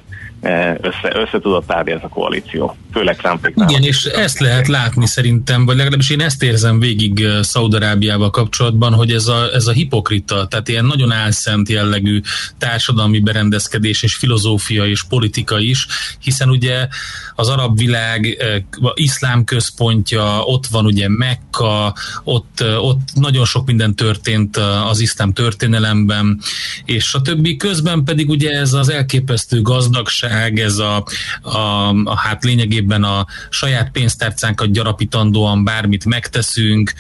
össze, 0.82 1.12
össze 1.14 1.40
tudott 1.42 1.72
állni 1.72 1.92
ez 1.92 2.00
a 2.02 2.08
koalíció, 2.08 2.78
főleg 2.92 3.16
Trumpéknál. 3.16 3.70
Igen, 3.70 3.84
és 3.84 4.06
ezt 4.06 4.40
lehet 4.40 4.68
látni 4.68 5.06
szerintem, 5.06 5.66
vagy 5.66 5.76
legalábbis 5.76 6.10
én 6.10 6.22
ezt 6.22 6.44
érzem 6.44 6.80
végig 6.80 7.22
eh, 7.22 7.44
Szaudarábiával 7.44 8.30
kapcsolatban, 8.30 8.94
hogy 8.94 9.12
ez 9.12 9.28
a, 9.28 9.54
ez 9.54 9.68
a 9.68 9.72
hipokrita, 9.72 10.48
tehát 10.48 10.68
ilyen 10.68 10.86
nagyon 10.86 11.12
álszent 11.12 11.70
jellegű 11.70 12.22
társadalmi 12.58 13.20
berendezkedés 13.20 14.04
és 14.04 14.16
filozófia 14.16 14.86
és 14.86 15.04
politika 15.04 15.60
is, 15.60 15.88
hiszen 16.20 16.50
ugye 16.50 16.88
az 17.36 17.50
arab 17.50 17.78
világ 17.78 18.26
eh, 18.26 18.62
iszlám 18.94 19.44
központja, 19.44 20.40
ott 20.40 20.66
van 20.68 20.86
ugye 20.86 21.10
Mekka, 21.10 21.96
ott, 22.24 22.64
ott 22.78 23.00
nagyon 23.14 23.46
sok 23.46 23.66
minden 23.66 23.96
történt 23.96 24.58
az 24.90 25.00
iszlám 25.00 25.34
történelemben, 25.34 26.40
és 26.86 27.14
a 27.14 27.22
többi 27.22 27.58
közben 27.58 28.04
pedig 28.04 28.30
ugye 28.30 28.52
ez 28.52 28.74
az 28.74 28.90
elképesztő 28.90 29.62
gazdagság, 29.62 30.32
ez 30.56 30.78
a, 30.78 31.04
a, 31.42 31.90
a 32.04 32.18
hát 32.18 32.44
lényegében 32.44 33.04
a 33.04 33.26
saját 33.50 33.92
pénztárcánkat 33.92 34.72
gyarapítandóan 34.72 35.64
bármit 35.64 36.06
megteszünk, 36.06 36.94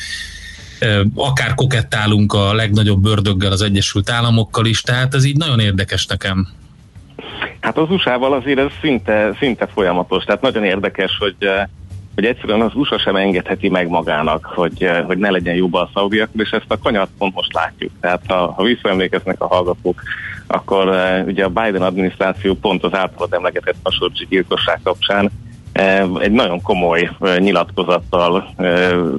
akár 1.15 1.55
kokettálunk 1.55 2.33
a 2.33 2.53
legnagyobb 2.53 3.01
bördöggel 3.01 3.51
az 3.51 3.61
Egyesült 3.61 4.09
Államokkal 4.09 4.65
is, 4.65 4.81
tehát 4.81 5.13
ez 5.13 5.25
így 5.25 5.37
nagyon 5.37 5.59
érdekes 5.59 6.05
nekem. 6.05 6.47
Hát 7.59 7.77
az 7.77 7.89
USA-val 7.89 8.33
azért 8.33 8.59
ez 8.59 8.71
szinte, 8.81 9.35
szinte 9.39 9.67
folyamatos, 9.67 10.23
tehát 10.23 10.41
nagyon 10.41 10.63
érdekes, 10.63 11.17
hogy 11.19 11.35
hogy 12.15 12.26
egyszerűen 12.26 12.62
az 12.62 12.76
USA 12.76 12.99
sem 12.99 13.15
engedheti 13.15 13.69
meg 13.69 13.88
magának, 13.88 14.45
hogy, 14.45 14.89
hogy 15.06 15.17
ne 15.17 15.30
legyen 15.30 15.56
jobb 15.56 15.73
a 15.73 15.89
szaudiak, 15.93 16.30
és 16.34 16.49
ezt 16.49 16.65
a 16.67 16.78
kanyart 16.78 17.10
pont 17.17 17.34
most 17.36 17.54
látjuk. 17.54 17.91
Tehát 18.02 18.21
ha, 18.28 18.52
ha 18.52 18.63
visszaemlékeznek 18.63 19.41
a 19.41 19.47
hallgatók, 19.47 20.02
akkor 20.47 20.88
ugye 21.26 21.43
a 21.43 21.49
Biden 21.49 21.82
adminisztráció 21.82 22.54
pont 22.54 22.84
az 22.84 22.93
általad 22.93 23.34
emlegetett 23.34 23.76
Khashoggi 23.84 24.26
gyilkosság 24.30 24.80
kapcsán 24.84 25.32
egy 26.19 26.32
nagyon 26.32 26.62
komoly 26.62 27.10
nyilatkozattal, 27.38 28.54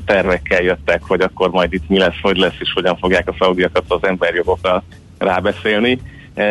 tervekkel 0.06 0.62
jöttek, 0.62 1.02
hogy 1.02 1.20
akkor 1.20 1.50
majd 1.50 1.72
itt 1.72 1.88
mi 1.88 1.98
lesz, 1.98 2.20
hogy 2.22 2.36
lesz, 2.36 2.56
és 2.58 2.72
hogyan 2.72 2.96
fogják 2.96 3.28
a 3.28 3.34
szaudiakat 3.38 3.84
az 3.88 4.04
emberjogokra 4.04 4.82
rábeszélni. 5.18 6.00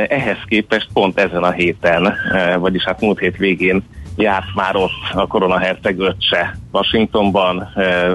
Ehhez 0.07 0.37
képest 0.47 0.87
pont 0.93 1.19
ezen 1.19 1.43
a 1.43 1.51
héten, 1.51 2.13
vagyis 2.59 2.83
hát 2.83 3.01
múlt 3.01 3.19
hét 3.19 3.37
végén 3.37 3.83
járt 4.15 4.55
már 4.55 4.75
ott 4.75 4.91
a 5.13 5.27
koronaherceg 5.27 5.99
öccse 5.99 6.57
Washingtonban, 6.71 7.69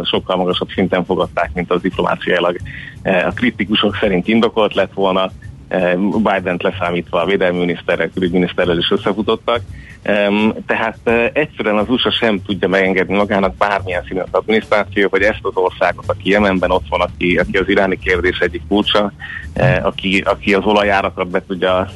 sokkal 0.04 0.36
magasabb 0.36 0.68
szinten 0.68 1.04
fogadták, 1.04 1.50
mint 1.54 1.70
az 1.70 1.80
diplomáciailag 1.80 2.56
a 3.02 3.32
kritikusok 3.34 3.96
szerint 4.00 4.28
indokolt 4.28 4.74
lett 4.74 4.92
volna. 4.92 5.30
Biden-t 6.22 6.62
leszámítva 6.62 7.22
a 7.22 7.26
védelmi 7.26 7.58
miniszterrel, 7.58 8.10
külügyminiszterrel 8.14 8.78
is 8.78 8.90
összefutottak. 8.90 9.60
Tehát 10.66 10.98
egyszerűen 11.32 11.76
az 11.76 11.88
USA 11.88 12.10
sem 12.10 12.42
tudja 12.42 12.68
megengedni 12.68 13.16
magának 13.16 13.56
bármilyen 13.56 14.04
színű 14.08 14.20
az 14.20 14.28
adminisztráció, 14.30 15.08
hogy 15.10 15.22
ezt 15.22 15.38
az 15.42 15.56
országot, 15.56 16.04
aki 16.08 16.30
Jemenben 16.30 16.70
ott 16.70 16.88
van, 16.88 17.00
aki, 17.00 17.36
aki 17.36 17.56
az 17.56 17.68
iráni 17.68 17.98
kérdés 17.98 18.38
egyik 18.38 18.62
kulcsa, 18.68 19.12
aki, 19.82 20.22
aki 20.26 20.54
az 20.54 20.64
olajárakat 20.64 21.28
be 21.28 21.42
tudja, 21.46 21.88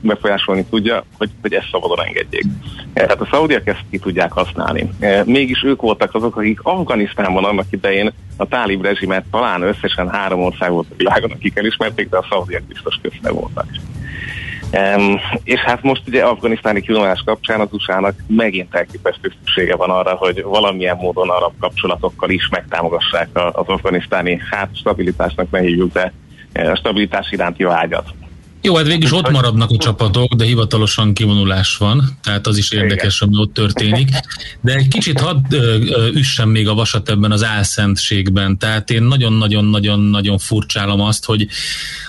befolyásolni 0.00 0.64
tudja, 0.64 1.04
hogy, 1.18 1.30
hogy 1.42 1.52
ezt 1.52 1.68
szabadon 1.70 2.04
engedjék. 2.04 2.44
Tehát 2.94 3.20
a 3.20 3.28
szaudiak 3.30 3.66
ezt 3.66 3.84
ki 3.90 3.98
tudják 3.98 4.32
használni. 4.32 4.90
Mégis 5.24 5.62
ők 5.64 5.82
voltak 5.82 6.14
azok, 6.14 6.36
akik 6.36 6.60
Afganisztánban 6.62 7.44
annak 7.44 7.66
idején 7.70 8.12
a 8.36 8.46
tálib 8.46 8.82
rezsimet 8.82 9.24
talán 9.30 9.62
összesen 9.62 10.10
három 10.10 10.42
ország 10.42 10.70
volt 10.70 10.86
a 10.90 10.94
világon, 10.96 11.30
akik 11.30 11.58
elismerték, 11.58 12.08
de 12.08 12.16
a 12.16 12.26
szaudiak 12.28 12.62
biztos 12.62 12.98
közte 13.02 13.32
voltak. 13.32 13.66
Um, 14.96 15.20
és 15.44 15.60
hát 15.60 15.82
most 15.82 16.02
ugye 16.06 16.22
afganisztáni 16.24 16.80
kilomás 16.80 17.22
kapcsán 17.24 17.60
az 17.60 17.68
USA-nak 17.70 18.14
megint 18.26 18.74
elképesztő 18.74 19.32
szüksége 19.38 19.76
van 19.76 19.90
arra, 19.90 20.14
hogy 20.14 20.42
valamilyen 20.42 20.96
módon 20.96 21.30
arab 21.30 21.52
kapcsolatokkal 21.58 22.30
is 22.30 22.48
megtámogassák 22.48 23.28
az 23.32 23.66
afganisztáni 23.66 24.40
hát 24.50 24.76
stabilitásnak 24.76 25.50
ne 25.50 25.60
hívjuk, 25.60 25.92
de 25.92 26.12
e, 26.52 26.70
a 26.70 26.76
stabilitás 26.76 27.30
iránti 27.30 27.64
vágyat. 27.64 28.14
Jó, 28.66 28.76
hát 28.76 28.86
végig 28.86 29.12
ott 29.12 29.30
maradnak 29.30 29.70
a 29.70 29.76
csapatok, 29.76 30.34
de 30.34 30.44
hivatalosan 30.44 31.14
kivonulás 31.14 31.76
van, 31.76 32.18
tehát 32.22 32.46
az 32.46 32.56
is 32.56 32.70
érdekes, 32.70 33.20
ami 33.20 33.36
ott 33.36 33.54
történik. 33.54 34.08
De 34.60 34.74
egy 34.74 34.88
kicsit 34.88 35.20
hadd 35.20 35.54
üssem 36.14 36.48
még 36.48 36.68
a 36.68 36.74
vasat 36.74 37.08
ebben 37.08 37.30
az 37.32 37.44
álszentségben. 37.44 38.58
Tehát 38.58 38.90
én 38.90 39.02
nagyon-nagyon-nagyon-nagyon 39.02 40.38
furcsálom 40.38 41.00
azt, 41.00 41.24
hogy 41.24 41.46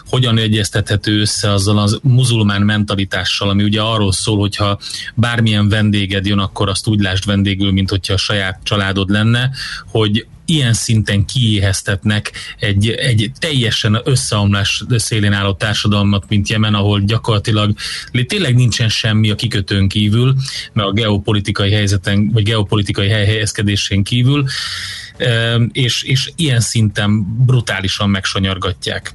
hogyan 0.09 0.37
egyeztethető 0.37 1.19
össze 1.19 1.51
azzal 1.51 1.77
az 1.77 1.99
muzulmán 2.03 2.61
mentalitással, 2.61 3.49
ami 3.49 3.63
ugye 3.63 3.81
arról 3.81 4.11
szól, 4.11 4.39
hogyha 4.39 4.79
bármilyen 5.15 5.69
vendéged 5.69 6.25
jön, 6.25 6.39
akkor 6.39 6.69
azt 6.69 6.87
úgy 6.87 6.99
lásd 6.99 7.25
vendégül, 7.25 7.71
mint 7.71 7.89
hogyha 7.89 8.13
a 8.13 8.17
saját 8.17 8.59
családod 8.63 9.09
lenne, 9.09 9.49
hogy 9.91 10.25
ilyen 10.45 10.73
szinten 10.73 11.25
kiéheztetnek 11.25 12.31
egy, 12.59 12.89
egy 12.89 13.31
teljesen 13.39 14.01
összeomlás 14.03 14.83
szélén 14.89 15.33
álló 15.33 15.53
társadalmat, 15.53 16.23
mint 16.27 16.49
Jemen, 16.49 16.73
ahol 16.73 17.01
gyakorlatilag 17.01 17.73
tényleg 18.25 18.55
nincsen 18.55 18.89
semmi 18.89 19.29
a 19.29 19.35
kikötőn 19.35 19.87
kívül, 19.87 20.35
mert 20.73 20.87
a 20.87 20.91
geopolitikai 20.91 21.71
helyzeten, 21.71 22.29
vagy 22.31 22.43
geopolitikai 22.43 23.07
helyezkedésén 23.07 24.03
kívül, 24.03 24.45
és, 25.71 26.03
és 26.03 26.31
ilyen 26.35 26.59
szinten 26.59 27.45
brutálisan 27.45 28.09
megsanyargatják. 28.09 29.13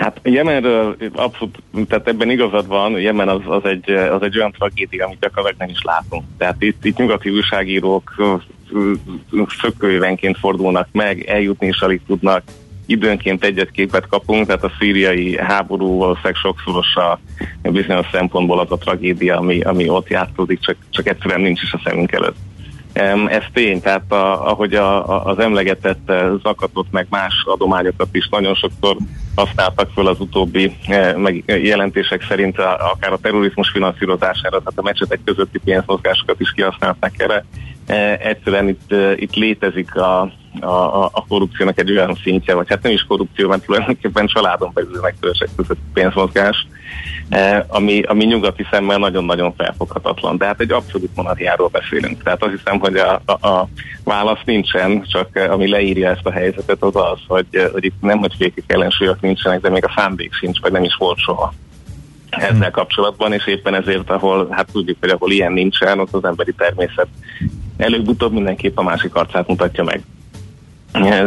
Hát 0.00 0.20
Jemenről 0.22 0.96
abszolút, 1.12 1.58
tehát 1.88 2.08
ebben 2.08 2.30
igazad 2.30 2.66
van, 2.66 3.00
Jemen 3.00 3.28
az, 3.28 3.40
az, 3.44 3.64
egy, 3.64 3.90
az 3.90 4.22
egy 4.22 4.38
olyan 4.38 4.52
tragédia, 4.52 5.04
amit 5.04 5.20
gyakorlatilag 5.20 5.60
nem 5.60 5.68
is 5.68 5.82
látunk. 5.82 6.24
Tehát 6.38 6.62
itt, 6.62 6.84
itt 6.84 6.96
nyugati 6.96 7.30
újságírók 7.30 8.14
szökkőévenként 9.60 10.38
fordulnak 10.38 10.88
meg, 10.92 11.24
eljutni 11.24 11.66
is 11.66 11.80
alig 11.80 12.00
tudnak, 12.06 12.42
időnként 12.86 13.44
egyet 13.44 13.70
képet 13.70 14.06
kapunk, 14.06 14.46
tehát 14.46 14.64
a 14.64 14.72
szíriai 14.78 15.38
háború 15.38 15.96
valószínűleg 15.96 16.34
sokszoros 16.34 16.94
a 16.94 17.18
bizonyos 17.62 18.06
szempontból 18.12 18.60
az 18.60 18.70
a 18.70 18.78
tragédia, 18.78 19.36
ami, 19.36 19.60
ami 19.60 19.88
ott 19.88 20.08
játszódik, 20.08 20.60
csak, 20.60 20.76
csak 20.90 21.08
egyszerűen 21.08 21.40
nincs 21.40 21.62
is 21.62 21.72
a 21.72 21.80
szemünk 21.84 22.12
előtt. 22.12 22.36
Ez 23.28 23.42
tény, 23.52 23.80
tehát 23.80 24.12
a, 24.12 24.50
ahogy 24.50 24.74
a, 24.74 25.08
a, 25.08 25.24
az 25.24 25.38
emlegetett 25.38 26.12
zakatot 26.42 26.86
meg 26.90 27.06
más 27.10 27.34
adományokat 27.44 28.08
is 28.12 28.28
nagyon 28.28 28.54
sokszor 28.54 28.96
használtak 29.34 29.90
föl 29.94 30.06
az 30.06 30.20
utóbbi 30.20 30.76
eh, 30.86 31.14
meg 31.14 31.44
jelentések 31.46 32.24
szerint 32.28 32.58
akár 32.58 33.12
a 33.12 33.18
terrorizmus 33.18 33.70
finanszírozására, 33.70 34.58
tehát 34.58 34.78
a 34.78 34.82
mecsetek 34.82 35.20
közötti 35.24 35.58
pénzmozgásokat 35.58 36.40
is 36.40 36.52
kihasználták 36.52 37.14
erre. 37.16 37.44
Eh, 37.86 38.18
egyszerűen 38.18 38.68
itt, 38.68 38.92
eh, 38.92 39.12
itt 39.16 39.34
létezik 39.34 39.94
a, 39.96 40.20
a, 40.60 41.04
a 41.04 41.24
korrupciónak 41.28 41.78
egy 41.78 41.90
olyan 41.90 42.18
szintje, 42.22 42.54
vagy 42.54 42.68
hát 42.68 42.82
nem 42.82 42.92
is 42.92 43.04
korrupció, 43.08 43.48
mert 43.48 43.64
tulajdonképpen 43.64 44.26
családon 44.26 44.70
belül 44.74 45.00
megtörések 45.02 45.48
között 45.56 45.78
pénzmozgás, 45.92 46.66
ami, 47.66 48.02
ami 48.02 48.24
nyugati 48.24 48.66
szemmel 48.70 48.98
nagyon-nagyon 48.98 49.54
felfoghatatlan. 49.56 50.36
De 50.36 50.46
hát 50.46 50.60
egy 50.60 50.72
abszolút 50.72 51.16
monarchiáról 51.16 51.68
beszélünk. 51.68 52.22
Tehát 52.22 52.42
azt 52.42 52.52
hiszem, 52.56 52.78
hogy 52.78 52.96
a, 52.96 53.22
a, 53.24 53.48
a 53.48 53.68
válasz 54.04 54.40
nincsen, 54.44 55.04
csak 55.08 55.36
ami 55.50 55.68
leírja 55.68 56.10
ezt 56.10 56.26
a 56.26 56.32
helyzetet, 56.32 56.82
az 56.82 56.96
az, 56.96 57.18
hogy, 57.26 57.46
hogy 57.72 57.84
itt 57.84 58.00
nem, 58.00 58.18
hogy 58.18 58.34
fékik 58.38 58.64
ellensúlyok 58.66 59.20
nincsenek, 59.20 59.60
de 59.60 59.70
még 59.70 59.84
a 59.84 59.92
szándék 59.96 60.32
sincs, 60.32 60.60
vagy 60.60 60.72
nem 60.72 60.84
is 60.84 60.94
volt 60.98 61.18
soha 61.18 61.54
ezzel 62.30 62.70
kapcsolatban, 62.70 63.32
és 63.32 63.46
éppen 63.46 63.74
ezért, 63.74 64.10
ahol, 64.10 64.48
hát 64.50 64.68
tudjuk, 64.72 64.96
hogy 65.00 65.08
ahol 65.08 65.30
ilyen 65.30 65.52
nincsen, 65.52 66.00
ott 66.00 66.12
az 66.14 66.24
emberi 66.24 66.52
természet 66.52 67.08
előbb-utóbb 67.76 68.32
mindenképp 68.32 68.78
a 68.78 68.82
másik 68.82 69.14
arcát 69.14 69.48
mutatja 69.48 69.84
meg. 69.84 70.02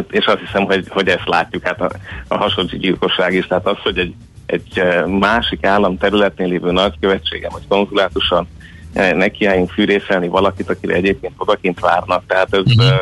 És 0.09 0.25
azt 0.25 0.39
hiszem, 0.39 0.63
hogy, 0.63 0.85
hogy 0.89 1.07
ezt 1.07 1.27
látjuk, 1.27 1.63
hát 1.63 1.81
a, 1.81 1.91
a 2.27 2.37
hasonló 2.37 2.77
gyilkosság 2.77 3.33
is, 3.33 3.47
tehát 3.47 3.67
az, 3.67 3.77
hogy 3.83 3.97
egy, 3.97 4.13
egy 4.53 4.83
másik 5.07 5.65
állam 5.65 5.97
területén 5.97 6.47
lévő 6.47 6.71
nagykövetségem, 6.71 7.51
vagy 7.53 7.67
konzulátusan 7.67 8.47
nekiálljunk 8.93 9.69
fűrészelni 9.69 10.27
valakit, 10.27 10.69
akire 10.69 10.93
egyébként 10.93 11.33
odakint 11.37 11.79
várnak, 11.79 12.23
tehát 12.27 12.53
ez, 12.53 12.59
uh-huh. 12.65 12.93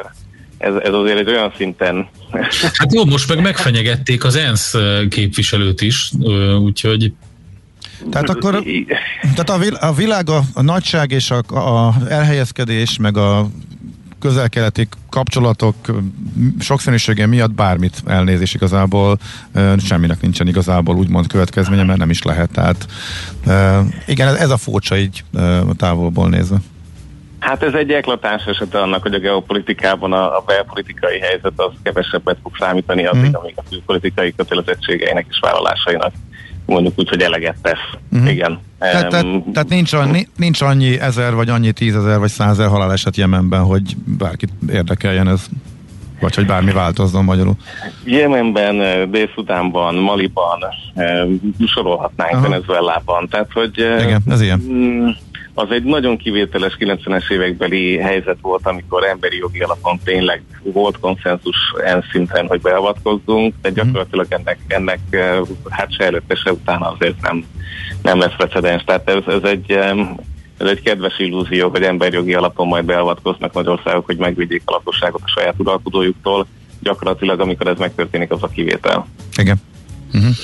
ez, 0.58 0.74
ez 0.84 0.94
azért 0.94 1.18
egy 1.18 1.30
olyan 1.30 1.54
szinten... 1.58 2.08
Hát 2.78 2.94
jó, 2.94 3.06
most 3.06 3.30
meg 3.30 3.42
megfenyegették 3.42 4.24
az 4.24 4.36
ENSZ 4.36 4.76
képviselőt 5.10 5.82
is, 5.82 6.12
úgyhogy 6.64 7.14
tehát 8.10 8.30
akkor 8.30 8.64
tehát 9.36 9.80
a, 9.84 9.94
világ, 9.94 10.30
a, 10.30 10.42
a 10.54 10.62
nagyság 10.62 11.12
és 11.12 11.32
a, 11.32 11.42
a 11.56 11.94
elhelyezkedés, 12.10 12.98
meg 12.98 13.18
a 13.18 13.50
közel-keleti 14.22 14.88
kapcsolatok 15.10 15.76
sokszínűsége 16.60 17.26
miatt 17.26 17.52
bármit 17.52 18.04
elnézés 18.06 18.54
igazából, 18.54 19.18
semminek 19.78 20.22
nincsen 20.22 20.48
igazából 20.48 20.96
úgymond 20.96 21.28
következménye, 21.28 21.84
mert 21.84 22.00
nem 22.00 22.10
is 22.10 22.24
lehet. 22.24 22.52
Tehát 22.52 22.86
igen, 24.06 24.36
ez 24.36 24.50
a 24.50 24.58
furcsa 24.58 24.98
így 24.98 25.24
távolból 25.78 26.30
nézve. 26.30 26.58
Hát 27.40 27.64
ez 27.64 27.74
egy 27.74 27.92
eklatáns 27.92 28.46
eset 28.46 28.76
annak, 28.76 29.02
hogy 29.02 29.14
a 29.14 29.20
geopolitikában 29.20 30.14
a, 30.14 30.38
a 30.38 30.44
belpolitikai 30.46 31.20
helyzet 31.20 31.54
az 31.56 31.72
kevesebbet 31.84 32.38
fog 32.44 32.52
számítani 32.60 33.06
addig, 33.06 33.30
mm. 33.30 33.34
amíg 33.34 33.54
a 33.56 33.64
külpolitikai 33.70 34.36
kötelezettségeinek 34.36 35.26
és 35.30 35.40
vállalásainak 35.42 36.14
mondjuk 36.72 37.00
úgy, 37.00 37.10
hogy 37.10 37.22
eleget 37.22 37.56
tesz. 37.62 38.00
Uh-huh. 38.12 38.32
Igen. 38.32 38.60
Tehát, 38.80 39.08
tehát, 39.08 39.26
tehát 39.54 39.70
nincs, 39.70 39.94
annyi, 39.94 40.28
nincs 40.38 40.62
annyi 40.62 41.00
ezer, 41.00 41.34
vagy 41.34 41.50
annyi 41.50 41.72
tízezer, 41.72 42.20
vagy 42.20 42.30
százezer 42.30 42.68
haláleset 42.68 43.16
Jemenben, 43.16 43.64
hogy 43.64 43.96
bárkit 44.18 44.50
érdekeljen 44.70 45.28
ez, 45.28 45.46
vagy 46.20 46.36
hogy 46.36 46.46
bármi 46.46 46.72
változzon 46.72 47.24
magyarul. 47.24 47.56
Jemenben, 48.04 48.78
Dél-Szudánban, 49.12 49.96
Maliban, 49.96 50.60
sorolhatnánk 51.66 52.34
uh-huh. 52.34 52.50
Venezuelában. 52.50 53.28
Tehát, 53.28 53.52
hogy 53.54 53.78
Igen, 53.78 54.22
ez 54.28 54.42
ilyen. 54.42 54.64
Mm, 54.72 55.10
az 55.62 55.72
egy 55.72 55.84
nagyon 55.84 56.18
kivételes 56.18 56.78
90-es 56.80 57.32
évekbeli 57.32 57.98
helyzet 57.98 58.38
volt, 58.42 58.68
amikor 58.68 59.04
emberi 59.04 59.38
jogi 59.38 59.60
alapon 59.60 60.00
tényleg 60.04 60.44
volt 60.64 61.00
konszenzus 61.00 61.58
en 61.86 62.04
szinten, 62.12 62.48
hogy 62.48 62.62
beavatkozzunk, 62.62 63.54
de 63.62 63.70
gyakorlatilag 63.70 64.26
ennek, 64.30 64.60
ennek 64.68 65.00
hát 65.70 65.94
se 65.94 66.04
előtte, 66.04 66.36
se 66.36 66.52
utána 66.52 66.92
azért 66.92 67.22
nem, 67.22 67.46
nem 68.02 68.20
lesz 68.20 68.36
precedens. 68.38 68.84
Tehát 68.84 69.10
ez, 69.10 69.34
ez 69.34 69.44
egy 69.44 69.80
ez 70.58 70.68
egy 70.68 70.82
kedves 70.82 71.20
illúzió, 71.20 71.70
hogy 71.70 71.84
emberjogi 71.84 72.34
alapon 72.34 72.68
majd 72.68 72.86
beavatkoznak 72.86 73.54
nagy 73.54 73.68
országok, 73.68 74.06
hogy 74.06 74.18
megvédjék 74.18 74.62
a 74.66 74.72
lakosságot 74.72 75.22
a 75.26 75.28
saját 75.28 75.56
uralkodójuktól. 75.58 76.48
Gyakorlatilag, 76.82 77.40
amikor 77.40 77.68
ez 77.68 77.78
megtörténik, 77.78 78.32
az 78.32 78.44
a 78.44 78.48
kivétel. 78.48 79.08
Igen. 79.38 79.62
Uh-huh. 80.14 80.36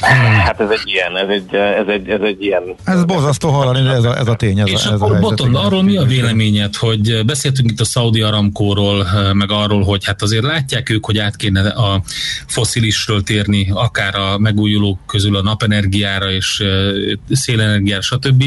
Hát 0.00 0.60
ez 0.60 0.70
egy 0.70 0.82
ilyen, 0.84 1.16
ez 1.16 1.28
egy, 1.28 1.54
ez 1.54 1.86
egy, 1.88 2.08
ez 2.08 2.20
egy 2.20 2.42
ilyen... 2.42 2.62
Ez 2.84 3.04
borzasztó 3.04 3.48
hallani, 3.48 3.82
de 3.82 3.90
ez 3.90 4.04
a, 4.04 4.18
ez 4.18 4.28
a 4.28 4.34
tény. 4.34 4.58
Ez 4.58 4.68
és 4.68 4.84
a, 4.84 4.92
ez 4.92 5.00
akkor 5.00 5.16
a 5.16 5.20
Boton, 5.20 5.54
arról 5.54 5.82
mi 5.82 5.96
a 5.96 6.04
véleményed, 6.04 6.76
hogy 6.76 7.24
beszéltünk 7.24 7.70
itt 7.70 7.80
a 7.80 7.84
Saudi 7.84 8.22
Aramkóról, 8.22 9.06
meg 9.32 9.50
arról, 9.50 9.82
hogy 9.82 10.04
hát 10.04 10.22
azért 10.22 10.42
látják 10.42 10.90
ők, 10.90 11.04
hogy 11.04 11.18
át 11.18 11.36
kéne 11.36 11.68
a 11.68 12.02
foszilisről 12.46 13.22
térni, 13.22 13.70
akár 13.74 14.14
a 14.14 14.38
megújulók 14.38 14.98
közül 15.06 15.36
a 15.36 15.42
napenergiára 15.42 16.30
és 16.30 16.62
szélenergiára, 17.30 18.02
stb., 18.02 18.44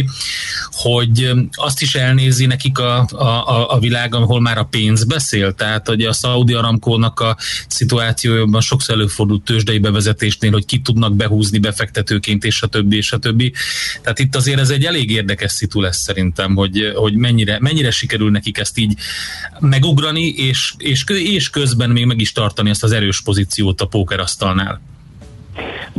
hogy 0.71 1.31
azt 1.51 1.81
is 1.81 1.95
elnézi 1.95 2.45
nekik 2.45 2.79
a, 2.79 3.05
a, 3.11 3.73
a 3.73 3.79
világ, 3.79 4.15
ahol 4.15 4.41
már 4.41 4.57
a 4.57 4.63
pénz 4.63 5.03
beszél, 5.03 5.53
tehát 5.53 5.87
hogy 5.87 6.01
a 6.01 6.13
Saudi 6.13 6.53
Aramkónak 6.53 7.19
a 7.19 7.37
szituációjában 7.67 8.61
sokszor 8.61 8.95
előfordult 8.95 9.43
tőzsdei 9.43 9.79
bevezetésnél, 9.79 10.51
hogy 10.51 10.65
ki 10.65 10.79
tudnak 10.79 11.15
behúzni 11.15 11.48
húzni 11.49 11.59
befektetőként, 11.59 12.43
és 12.43 12.61
a 12.61 12.67
többi, 12.67 12.95
és 12.97 13.11
a 13.11 13.17
többi. 13.17 13.53
Tehát 14.01 14.19
itt 14.19 14.35
azért 14.35 14.59
ez 14.59 14.69
egy 14.69 14.85
elég 14.85 15.11
érdekes 15.11 15.51
szitu 15.51 15.81
lesz 15.81 15.97
szerintem, 15.97 16.55
hogy, 16.55 16.91
hogy 16.95 17.15
mennyire, 17.15 17.57
mennyire 17.59 17.91
sikerül 17.91 18.31
nekik 18.31 18.57
ezt 18.57 18.77
így 18.77 18.93
megugrani, 19.59 20.27
és, 20.27 20.73
és, 20.77 21.03
és 21.07 21.49
közben 21.49 21.89
még 21.89 22.05
meg 22.05 22.19
is 22.19 22.31
tartani 22.31 22.69
ezt 22.69 22.83
az 22.83 22.91
erős 22.91 23.21
pozíciót 23.21 23.81
a 23.81 23.85
pókerasztalnál. 23.85 24.81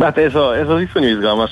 Hát 0.00 0.18
ez, 0.18 0.34
a, 0.34 0.56
ez 0.56 0.68
az 0.68 0.80
iszonyú 0.80 1.08
izgalmas 1.16 1.50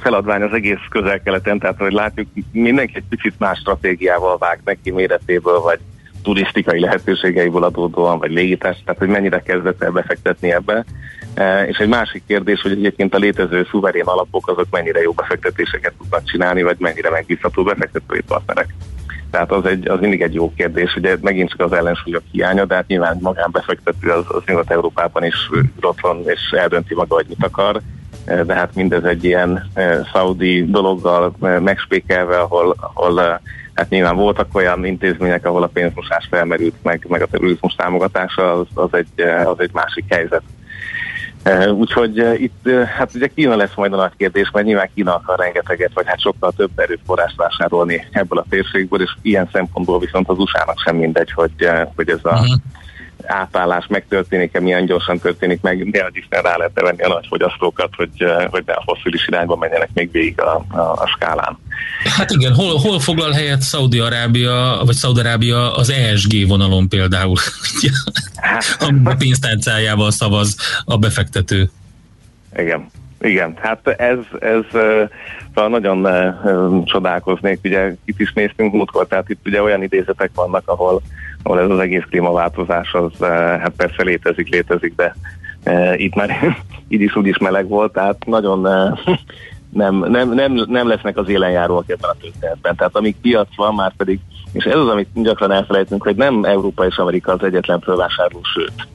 feladvány 0.00 0.42
az 0.42 0.52
egész 0.52 0.86
közel-keleten, 0.90 1.58
tehát 1.58 1.78
hogy 1.78 1.92
látjuk, 1.92 2.28
mindenki 2.52 2.92
egy 2.96 3.04
picit 3.08 3.38
más 3.38 3.58
stratégiával 3.58 4.38
vág 4.38 4.60
neki 4.64 4.90
méretéből, 4.90 5.60
vagy 5.60 5.78
turisztikai 6.22 6.80
lehetőségeiből 6.80 7.64
adódóan, 7.64 8.18
vagy 8.18 8.30
légítás, 8.30 8.76
tehát 8.84 8.98
hogy 9.00 9.08
mennyire 9.08 9.42
kezdett 9.42 9.82
el 9.82 9.90
befektetni 9.90 10.52
ebbe. 10.52 10.84
E, 11.36 11.66
és 11.66 11.78
egy 11.78 11.88
másik 11.88 12.22
kérdés, 12.26 12.60
hogy 12.60 12.70
egyébként 12.70 13.14
a 13.14 13.18
létező 13.18 13.66
szuverén 13.70 14.04
alapok 14.04 14.48
azok 14.48 14.66
mennyire 14.70 15.00
jó 15.00 15.12
befektetéseket 15.12 15.92
tudnak 15.98 16.24
csinálni, 16.24 16.62
vagy 16.62 16.76
mennyire 16.78 17.10
megbízható 17.10 17.62
befektetői 17.62 18.20
partnerek. 18.20 18.74
Tehát 19.30 19.52
az, 19.52 19.64
egy, 19.64 19.88
az 19.88 20.00
mindig 20.00 20.22
egy 20.22 20.34
jó 20.34 20.52
kérdés, 20.56 20.96
ugye 20.96 21.16
megint 21.20 21.50
csak 21.50 21.60
az 21.60 21.72
ellensúlyok 21.72 22.22
hiánya, 22.32 22.64
de 22.64 22.74
hát 22.74 22.86
nyilván 22.86 23.18
magánbefektető 23.20 24.10
az, 24.10 24.24
az 24.28 24.42
Nyugat-Európában 24.46 25.24
is 25.24 25.50
ott 25.80 26.26
és 26.26 26.40
eldönti 26.50 26.94
maga, 26.94 27.14
hogy 27.14 27.26
mit 27.28 27.44
akar, 27.44 27.80
e, 28.24 28.44
de 28.44 28.54
hát 28.54 28.74
mindez 28.74 29.04
egy 29.04 29.24
ilyen 29.24 29.70
e, 29.74 30.08
szaudi 30.12 30.64
dologgal 30.64 31.34
megspékelve, 31.38 32.36
ahol, 32.38 32.76
ahol 32.80 33.40
hát 33.74 33.88
nyilván 33.88 34.16
voltak 34.16 34.54
olyan 34.54 34.84
intézmények, 34.84 35.46
ahol 35.46 35.62
a 35.62 35.70
pénzmosás 35.72 36.26
felmerült, 36.30 36.74
meg, 36.82 37.06
meg 37.08 37.22
a 37.22 37.26
terrorizmus 37.26 37.74
támogatása, 37.74 38.52
az, 38.52 38.66
az, 38.74 38.88
egy, 38.92 39.20
az 39.44 39.60
egy 39.60 39.70
másik 39.72 40.04
helyzet. 40.08 40.42
Úgyhogy 41.70 42.42
itt, 42.42 42.68
hát 42.96 43.14
ugye 43.14 43.26
Kína 43.26 43.56
lesz 43.56 43.74
majd 43.74 43.92
a 43.92 43.96
nagy 43.96 44.12
kérdés, 44.16 44.50
mert 44.50 44.66
nyilván 44.66 44.90
Kína 44.94 45.14
akar 45.14 45.38
rengeteget, 45.38 45.90
vagy 45.94 46.06
hát 46.06 46.20
sokkal 46.20 46.52
több 46.56 46.70
erőforrást 46.76 47.36
vásárolni 47.36 48.06
ebből 48.10 48.38
a 48.38 48.46
térségből, 48.48 49.02
és 49.02 49.16
ilyen 49.22 49.48
szempontból 49.52 49.98
viszont 49.98 50.28
az 50.28 50.38
USA-nak 50.38 50.78
sem 50.84 50.96
mindegy, 50.96 51.32
hogy, 51.32 51.68
hogy 51.94 52.08
ez 52.08 52.20
a 52.22 52.30
uh-huh 52.30 52.54
átállás 53.26 53.86
megtörténik-e, 53.86 54.60
milyen 54.60 54.86
gyorsan 54.86 55.18
történik 55.18 55.60
meg, 55.60 55.90
de 55.90 56.02
hogy 56.02 56.16
Isten 56.16 56.42
rá 56.42 56.56
lehet 56.56 56.80
venni 56.80 57.02
a 57.02 57.08
nagy 57.08 57.26
fogyasztókat, 57.28 57.88
hogy, 57.96 58.10
eh, 58.16 58.46
hogy 58.50 58.62
ne 58.66 58.72
a 58.72 58.82
fosszilis 58.86 59.28
irányba 59.28 59.56
menjenek 59.56 59.88
még 59.94 60.10
végig 60.10 60.40
a, 60.40 60.64
a, 60.68 60.80
a 60.80 61.06
skálán. 61.06 61.58
Hát 62.16 62.30
igen, 62.30 62.54
hol, 62.54 62.76
hol 62.76 63.00
foglal 63.00 63.30
helyet 63.30 63.60
Szaudi-Arábia, 63.60 64.82
vagy 64.84 64.94
Szaudi-Arábia 64.94 65.74
az 65.74 65.90
ESG 65.90 66.48
vonalon 66.48 66.88
például, 66.88 67.36
hát. 68.36 68.76
a 69.04 69.14
pénztárcájával 69.18 70.10
szavaz 70.10 70.56
a 70.84 70.96
befektető. 70.96 71.70
Igen. 72.56 72.86
Igen, 73.20 73.54
hát 73.56 73.88
ez, 73.88 74.18
ez 74.38 74.64
szóval 75.54 75.70
nagyon 75.70 76.06
csodálkoznék, 76.84 77.58
ugye 77.64 77.94
itt 78.04 78.20
is 78.20 78.32
néztünk 78.32 78.72
múltkor, 78.72 79.06
tehát 79.06 79.28
itt 79.28 79.40
ugye 79.44 79.62
olyan 79.62 79.82
idézetek 79.82 80.30
vannak, 80.34 80.62
ahol 80.68 81.02
ahol 81.46 81.60
ez 81.60 81.70
az 81.70 81.78
egész 81.78 82.02
klímaváltozás 82.10 82.92
az 82.92 83.12
hát 83.60 83.72
persze 83.76 84.02
létezik, 84.02 84.48
létezik, 84.48 84.94
de 84.96 85.14
itt 85.96 86.14
már 86.14 86.56
így 86.88 87.00
is 87.00 87.16
úgy 87.16 87.26
is 87.26 87.38
meleg 87.38 87.68
volt, 87.68 87.92
tehát 87.92 88.24
nagyon 88.24 88.68
nem, 89.76 90.10
nem, 90.10 90.32
nem, 90.32 90.64
nem 90.68 90.88
lesznek 90.88 91.16
az 91.16 91.28
élenjáróak 91.28 91.90
ebben 91.90 92.10
a 92.10 92.16
történetben. 92.20 92.76
Tehát 92.76 92.96
amíg 92.96 93.16
piac 93.20 93.48
van, 93.56 93.74
már 93.74 93.92
pedig, 93.96 94.20
és 94.52 94.64
ez 94.64 94.76
az, 94.76 94.88
amit 94.88 95.08
gyakran 95.14 95.52
elfelejtünk, 95.52 96.02
hogy 96.02 96.16
nem 96.16 96.44
Európa 96.44 96.86
és 96.86 96.96
Amerika 96.96 97.32
az 97.32 97.42
egyetlen 97.42 97.80
fölvásárló, 97.80 98.40
sőt. 98.54 98.88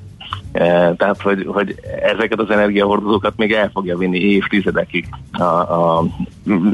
E, 0.51 0.93
tehát, 0.97 1.21
hogy, 1.21 1.45
hogy 1.47 1.75
ezeket 2.03 2.39
az 2.39 2.49
energiahordozókat 2.49 3.33
még 3.37 3.53
el 3.53 3.69
fogja 3.73 3.97
vinni 3.97 4.19
évtizedekig 4.19 5.05
a, 5.31 5.43
a 5.43 6.03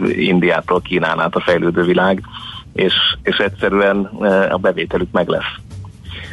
Indiától 0.07 0.81
Kínán 0.81 1.19
át 1.19 1.35
a 1.35 1.39
fejlődő 1.39 1.83
világ, 1.83 2.21
és, 2.73 2.93
és 3.23 3.37
egyszerűen 3.37 3.97
a 4.51 4.57
bevételük 4.57 5.11
meg 5.11 5.27
lesz. 5.27 5.55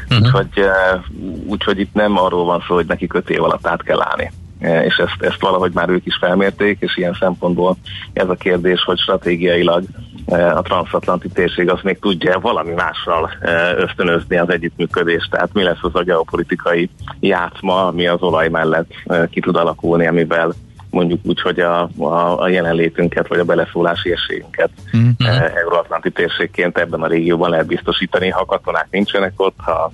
Uh-huh. 0.04 0.18
Úgyhogy, 0.18 0.48
eh, 0.54 1.00
úgyhogy 1.46 1.80
itt 1.80 1.94
nem 1.94 2.18
arról 2.18 2.44
van 2.44 2.64
szó, 2.66 2.74
hogy 2.74 2.86
neki 2.86 3.08
öt 3.12 3.30
év 3.30 3.42
alatt 3.42 3.66
át 3.66 3.82
kell 3.82 4.02
állni. 4.02 4.30
Eh, 4.64 4.84
és 4.84 4.96
ezt, 4.96 5.16
ezt 5.18 5.40
valahogy 5.40 5.72
már 5.74 5.88
ők 5.88 6.06
is 6.06 6.16
felmérték, 6.20 6.76
és 6.80 6.96
ilyen 6.96 7.16
szempontból 7.20 7.76
ez 8.12 8.28
a 8.28 8.34
kérdés, 8.34 8.82
hogy 8.82 8.98
stratégiailag 8.98 9.84
eh, 10.26 10.56
a 10.56 10.62
transatlanti 10.62 11.28
térség 11.28 11.70
az 11.70 11.78
még 11.82 11.98
tudja 11.98 12.38
valami 12.40 12.72
mással 12.72 13.30
ösztönözni 13.76 14.36
az 14.36 14.50
együttműködést, 14.50 15.30
tehát 15.30 15.52
mi 15.52 15.62
lesz 15.62 15.82
az 15.82 15.94
a 15.94 16.02
geopolitikai 16.02 16.90
játszma, 17.20 17.86
ami 17.86 18.06
az 18.06 18.22
olaj 18.22 18.48
mellett 18.48 18.90
ki 19.30 19.40
tud 19.40 19.56
alakulni, 19.56 20.06
amivel 20.06 20.54
mondjuk 20.94 21.20
úgy, 21.22 21.40
hogy 21.40 21.60
a, 21.60 21.88
a, 21.98 22.40
a 22.40 22.48
jelenlétünket, 22.48 23.28
vagy 23.28 23.38
a 23.38 23.44
beleszólási 23.44 24.12
esélyünket 24.12 24.70
mm-hmm. 24.96 25.14
euróatlanti 25.54 26.10
térségként 26.10 26.78
ebben 26.78 27.02
a 27.02 27.06
régióban 27.06 27.50
lehet 27.50 27.66
biztosítani, 27.66 28.28
ha 28.28 28.44
katonák 28.44 28.86
nincsenek 28.90 29.32
ott, 29.36 29.56
ha 29.56 29.92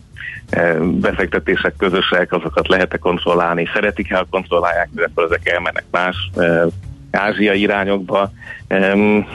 e, 0.51 0.75
befektetések 0.81 1.75
közösek, 1.77 2.33
azokat 2.33 2.69
lehet-e 2.69 2.97
kontrollálni, 2.97 3.69
szeretik-e, 3.75 4.17
ha 4.17 4.27
kontrollálják, 4.31 4.89
de 4.93 5.05
akkor 5.05 5.25
ezek 5.25 5.49
elmennek 5.49 5.85
más 5.91 6.31
e, 6.37 6.65
Ázsia 7.11 7.53
irányokba. 7.53 8.33
Um, 8.69 9.27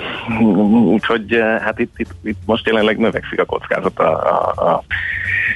úgyhogy 0.91 1.39
hát 1.61 1.79
itt, 1.79 1.93
itt, 1.97 2.11
itt 2.23 2.39
most 2.45 2.65
jelenleg 2.65 2.97
növekszik 2.97 3.39
a 3.39 3.45
kockázat 3.45 3.99
a, 3.99 4.11
a, 4.11 4.63
a 4.69 4.83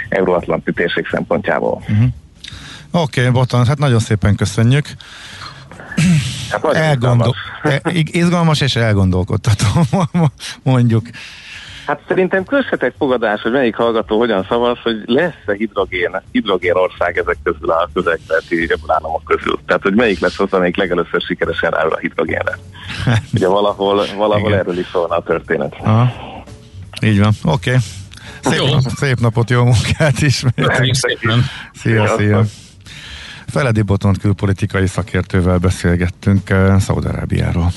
euróatlanti 0.09 0.73
térség 0.73 1.07
szempontjából. 1.11 1.81
Uh-huh. 1.89 2.07
Oké, 2.91 3.19
okay, 3.19 3.31
Botan, 3.33 3.65
hát 3.65 3.77
nagyon 3.77 3.99
szépen 3.99 4.35
köszönjük. 4.35 4.87
Hát 6.49 6.73
Elgondol... 6.73 7.35
Izgalmas. 7.63 8.03
izgalmas 8.11 8.61
és 8.61 8.75
elgondolkodtató, 8.75 9.65
mondjuk. 10.63 11.05
Hát 11.89 12.01
szerintem 12.07 12.43
közhet 12.43 12.83
egy 12.83 12.93
fogadás, 12.97 13.41
hogy 13.41 13.51
melyik 13.51 13.75
hallgató 13.75 14.17
hogyan 14.17 14.45
szavaz, 14.49 14.77
hogy 14.83 14.95
lesz-e 15.05 15.53
hidrogén, 15.57 16.21
hidrogén 16.31 16.75
ország 16.75 17.17
ezek 17.17 17.37
közül 17.43 17.69
a 17.69 17.89
közelkeleti 17.93 18.73
államok 18.87 19.23
közül. 19.23 19.59
Tehát, 19.65 19.81
hogy 19.81 19.93
melyik 19.93 20.19
lesz 20.19 20.39
az, 20.39 20.53
amelyik 20.53 20.77
legelőször 20.77 21.21
sikeresen 21.21 21.75
áll 21.75 21.89
a 21.89 21.97
hidrogénre. 21.97 22.57
Ugye 23.33 23.47
valahol, 23.47 24.05
valahol 24.17 24.55
erről 24.55 24.79
is 24.79 24.87
szólna 24.91 25.15
a 25.15 25.23
történet. 25.23 25.75
Aha. 25.79 26.11
Így 27.01 27.19
van, 27.19 27.31
oké. 27.43 27.69
Okay. 27.69 27.81
Szép, 28.57 28.69
nap, 28.69 28.81
szép 28.81 29.19
napot, 29.19 29.49
jó 29.49 29.63
munkát 29.63 30.21
is. 30.21 30.43
Szia, 31.73 32.07
szia. 32.07 32.43
Feledi 33.49 33.81
Botont 33.81 34.17
külpolitikai 34.17 34.87
szakértővel 34.87 35.57
beszélgettünk 35.57 36.49
uh, 36.49 36.79
Szaudarábiáról. 36.79 37.71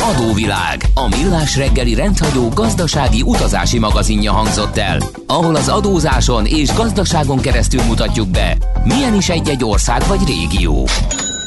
Adóvilág, 0.00 0.82
a 0.94 1.08
millás 1.08 1.56
reggeli 1.56 1.94
rendhagyó 1.94 2.48
gazdasági 2.48 3.22
utazási 3.22 3.78
magazinja 3.78 4.32
hangzott 4.32 4.76
el, 4.76 4.98
ahol 5.26 5.54
az 5.54 5.68
adózáson 5.68 6.46
és 6.46 6.74
gazdaságon 6.74 7.40
keresztül 7.40 7.82
mutatjuk 7.82 8.28
be, 8.28 8.56
milyen 8.84 9.14
is 9.14 9.28
egy-egy 9.28 9.64
ország 9.64 10.02
vagy 10.06 10.26
régió. 10.26 10.88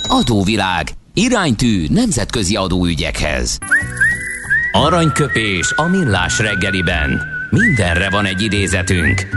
Adóvilág, 0.08 0.90
iránytű 1.14 1.86
nemzetközi 1.90 2.56
adóügyekhez. 2.56 3.58
Aranyköpés 4.72 5.74
a 5.76 5.88
millás 5.88 6.40
reggeliben. 6.40 7.22
Mindenre 7.50 8.10
van 8.10 8.26
egy 8.26 8.42
idézetünk. 8.42 9.28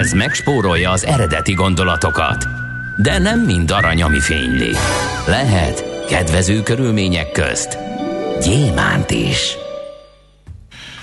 Ez 0.00 0.12
megspórolja 0.12 0.90
az 0.90 1.04
eredeti 1.04 1.52
gondolatokat 1.52 2.61
de 3.02 3.18
nem 3.18 3.40
mind 3.40 3.70
arany, 3.70 4.02
ami 4.02 4.20
fényli. 4.20 4.70
Lehet 5.26 6.06
kedvező 6.08 6.62
körülmények 6.62 7.32
közt 7.32 7.78
gyémánt 8.40 9.10
is. 9.10 9.61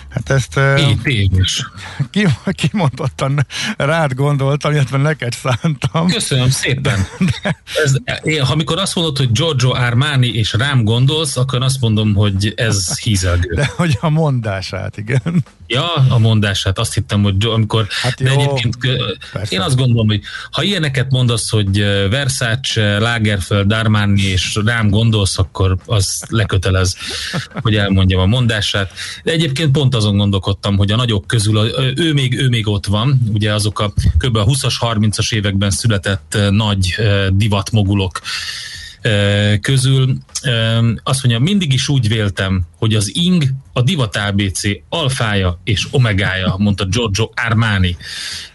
Hát 0.10 0.30
ezt 0.30 0.60
Két 0.76 1.06
éves. 1.06 1.66
kimondottan 2.52 3.46
rád 3.78 4.14
gondoltam, 4.14 4.72
illetve 4.72 4.98
neked 4.98 5.34
szántam. 5.34 6.08
Köszönöm 6.08 6.50
szépen. 6.50 7.08
Ez, 7.84 7.96
én, 8.24 8.42
amikor 8.42 8.78
azt 8.78 8.96
mondod, 8.96 9.18
hogy 9.18 9.32
Giorgio 9.32 9.74
Armani 9.74 10.28
és 10.28 10.54
rám 10.54 10.84
gondolsz, 10.84 11.38
akkor 11.38 11.62
azt 11.64 11.82
mondom, 11.82 12.14
hogy 12.14 12.54
ez 12.56 13.00
hízelgő. 13.00 13.54
De 13.54 13.72
hogy 13.76 13.98
a 14.02 14.10
mondását, 14.10 14.98
igen. 14.98 15.44
Ja, 15.68 15.94
a 15.94 16.18
mondását, 16.18 16.80
azt 16.80 16.94
hittem, 16.94 17.24
hogy 17.24 17.46
amikor... 17.46 17.88
Hát 18.02 18.20
jó, 18.20 18.26
de 18.26 18.32
egyébként 18.32 18.78
persze. 19.32 19.56
én 19.56 19.62
azt 19.62 19.76
gondolom, 19.76 20.08
hogy 20.08 20.22
ha 20.52 20.64
ilyeneket 20.64 21.12
mondasz, 21.12 21.50
hogy 21.50 21.80
Versace, 22.10 22.98
Lagerfeld, 23.00 23.72
Armani 23.72 24.22
és 24.22 24.60
rám 24.66 24.90
gondolsz, 24.90 25.38
akkor 25.38 25.78
az 25.86 26.24
lekötelez, 26.28 26.96
hogy 27.62 27.76
elmondjam 27.76 28.22
a 28.22 28.26
mondását. 28.26 28.92
De 29.24 29.32
egyébként 29.32 29.72
pont 29.72 29.96
azon 30.00 30.18
gondolkodtam, 30.18 30.78
hogy 30.78 30.92
a 30.92 30.96
nagyok 30.96 31.28
közül, 31.28 31.72
ő 31.96 32.14
még, 32.14 32.40
ő 32.40 32.50
még 32.50 32.68
ott 32.68 32.86
van, 32.86 33.22
ugye 33.34 33.54
azok 33.54 33.80
a 33.80 33.94
kb. 34.18 34.36
a 34.36 34.46
20-as, 34.46 34.74
30-as 34.80 35.34
években 35.34 35.70
született 35.70 36.38
nagy 36.50 36.96
divatmogulok 37.34 38.22
közül 39.62 40.18
azt 41.04 41.24
mondja, 41.24 41.40
mindig 41.40 41.74
is 41.74 41.90
úgy 41.90 42.08
véltem, 42.08 42.62
hogy 42.78 42.96
az 42.96 43.12
ing 43.16 43.44
a 43.80 43.82
divat 43.82 44.16
ABC 44.16 44.62
alfája 44.90 45.60
és 45.64 45.88
omegája, 45.92 46.56
mondta 46.58 46.86
Giorgio 46.86 47.30
Armani 47.46 47.98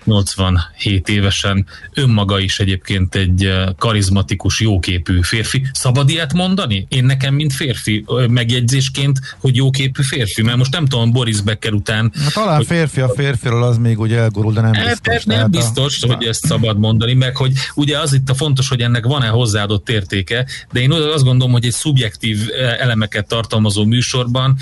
87 0.05 1.09
évesen. 1.09 1.67
Önmaga 1.95 2.39
is 2.39 2.61
egyébként 2.61 3.15
egy 3.15 3.53
karizmatikus, 3.79 4.61
jóképű 4.61 5.19
férfi. 5.23 5.67
Szabad 5.73 6.11
ilyet 6.11 6.33
mondani? 6.33 6.87
Én 6.89 7.05
nekem, 7.05 7.35
mint 7.35 7.53
férfi, 7.53 8.05
megjegyzésként, 8.29 9.19
hogy 9.39 9.57
jóképű 9.57 10.03
férfi, 10.03 10.43
mert 10.43 10.57
most 10.57 10.73
nem 10.73 10.87
tudom, 10.87 11.13
Boris 11.13 11.41
Becker 11.41 11.73
után... 11.73 12.13
Na, 12.25 12.31
talán 12.31 12.57
hogy, 12.57 12.67
férfi 12.67 13.01
a 13.01 13.09
férfiról 13.09 13.63
az 13.63 13.79
még 13.79 14.01
ugye 14.01 14.19
elgurul, 14.19 14.53
de 14.53 14.61
nem 14.61 14.73
hát, 14.73 14.89
biztos. 14.89 15.25
Nem 15.25 15.51
biztos, 15.51 16.03
a... 16.03 16.15
hogy 16.15 16.25
ezt 16.25 16.47
szabad 16.47 16.79
mondani, 16.79 17.15
meg 17.15 17.37
hogy 17.37 17.53
ugye 17.75 17.99
az 17.99 18.13
itt 18.13 18.31
a 18.31 18.35
fontos, 18.35 18.69
hogy 18.69 18.81
ennek 18.81 19.05
van-e 19.05 19.29
hozzáadott 19.29 19.89
értéke, 19.89 20.47
de 20.73 20.81
én 20.81 20.93
azt 20.93 21.25
gondolom, 21.25 21.53
hogy 21.53 21.65
egy 21.65 21.73
szubjektív 21.73 22.39
elemeket 22.79 23.29
tartalmazó 23.29 23.85
műsorban 23.85 24.57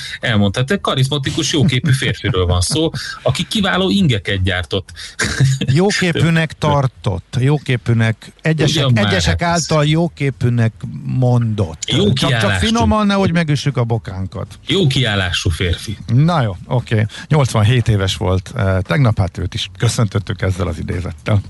elmondhat, 0.56 0.70
egy 0.70 0.80
karizmatikus, 0.80 1.52
jóképű 1.52 1.92
férfiről 1.92 2.46
van 2.46 2.60
szó, 2.60 2.90
aki 3.22 3.46
kiváló 3.48 3.90
ingeket 3.90 4.42
gyártott. 4.42 4.92
Jóképűnek 5.58 6.52
tartott, 6.58 7.36
jóképűnek, 7.40 8.32
egyesek, 8.42 8.86
egyesek 8.94 9.42
által 9.42 9.86
jóképűnek 9.86 10.72
mondott. 11.04 11.90
Jó 11.90 12.12
csak, 12.12 12.38
csak 12.38 12.50
finoman, 12.50 13.06
nehogy 13.06 13.32
megüssük 13.32 13.76
a 13.76 13.84
bokánkat. 13.84 14.58
Jó 14.66 14.86
kiállású 14.86 15.50
férfi. 15.50 15.96
Na 16.06 16.42
jó, 16.42 16.56
oké. 16.66 16.94
Okay. 16.94 17.06
87 17.28 17.88
éves 17.88 18.16
volt. 18.16 18.52
Eh, 18.56 18.76
tegnap 18.82 19.18
hát 19.18 19.38
őt 19.38 19.54
is 19.54 19.70
köszöntöttük 19.78 20.42
ezzel 20.42 20.66
az 20.66 20.78
idézettel. 20.78 21.40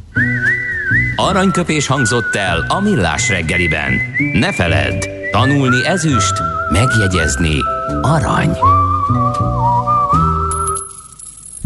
Aranyköpés 1.16 1.86
hangzott 1.86 2.34
el 2.34 2.64
a 2.68 2.80
millás 2.80 3.28
reggeliben. 3.28 3.92
Ne 4.32 4.52
feledd, 4.52 5.06
tanulni 5.30 5.86
ezüst, 5.86 6.32
megjegyezni 6.72 7.56
arany. 8.02 8.56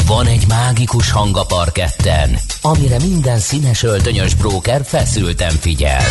Van 0.07 0.27
egy 0.27 0.47
mágikus 0.49 1.11
hang 1.11 1.37
a 1.37 1.45
parketten, 1.45 2.39
amire 2.63 2.97
minden 2.99 3.39
színes 3.39 3.83
öltönyös 3.83 4.35
bróker 4.35 4.85
feszülten 4.85 5.51
figyel. 5.51 6.05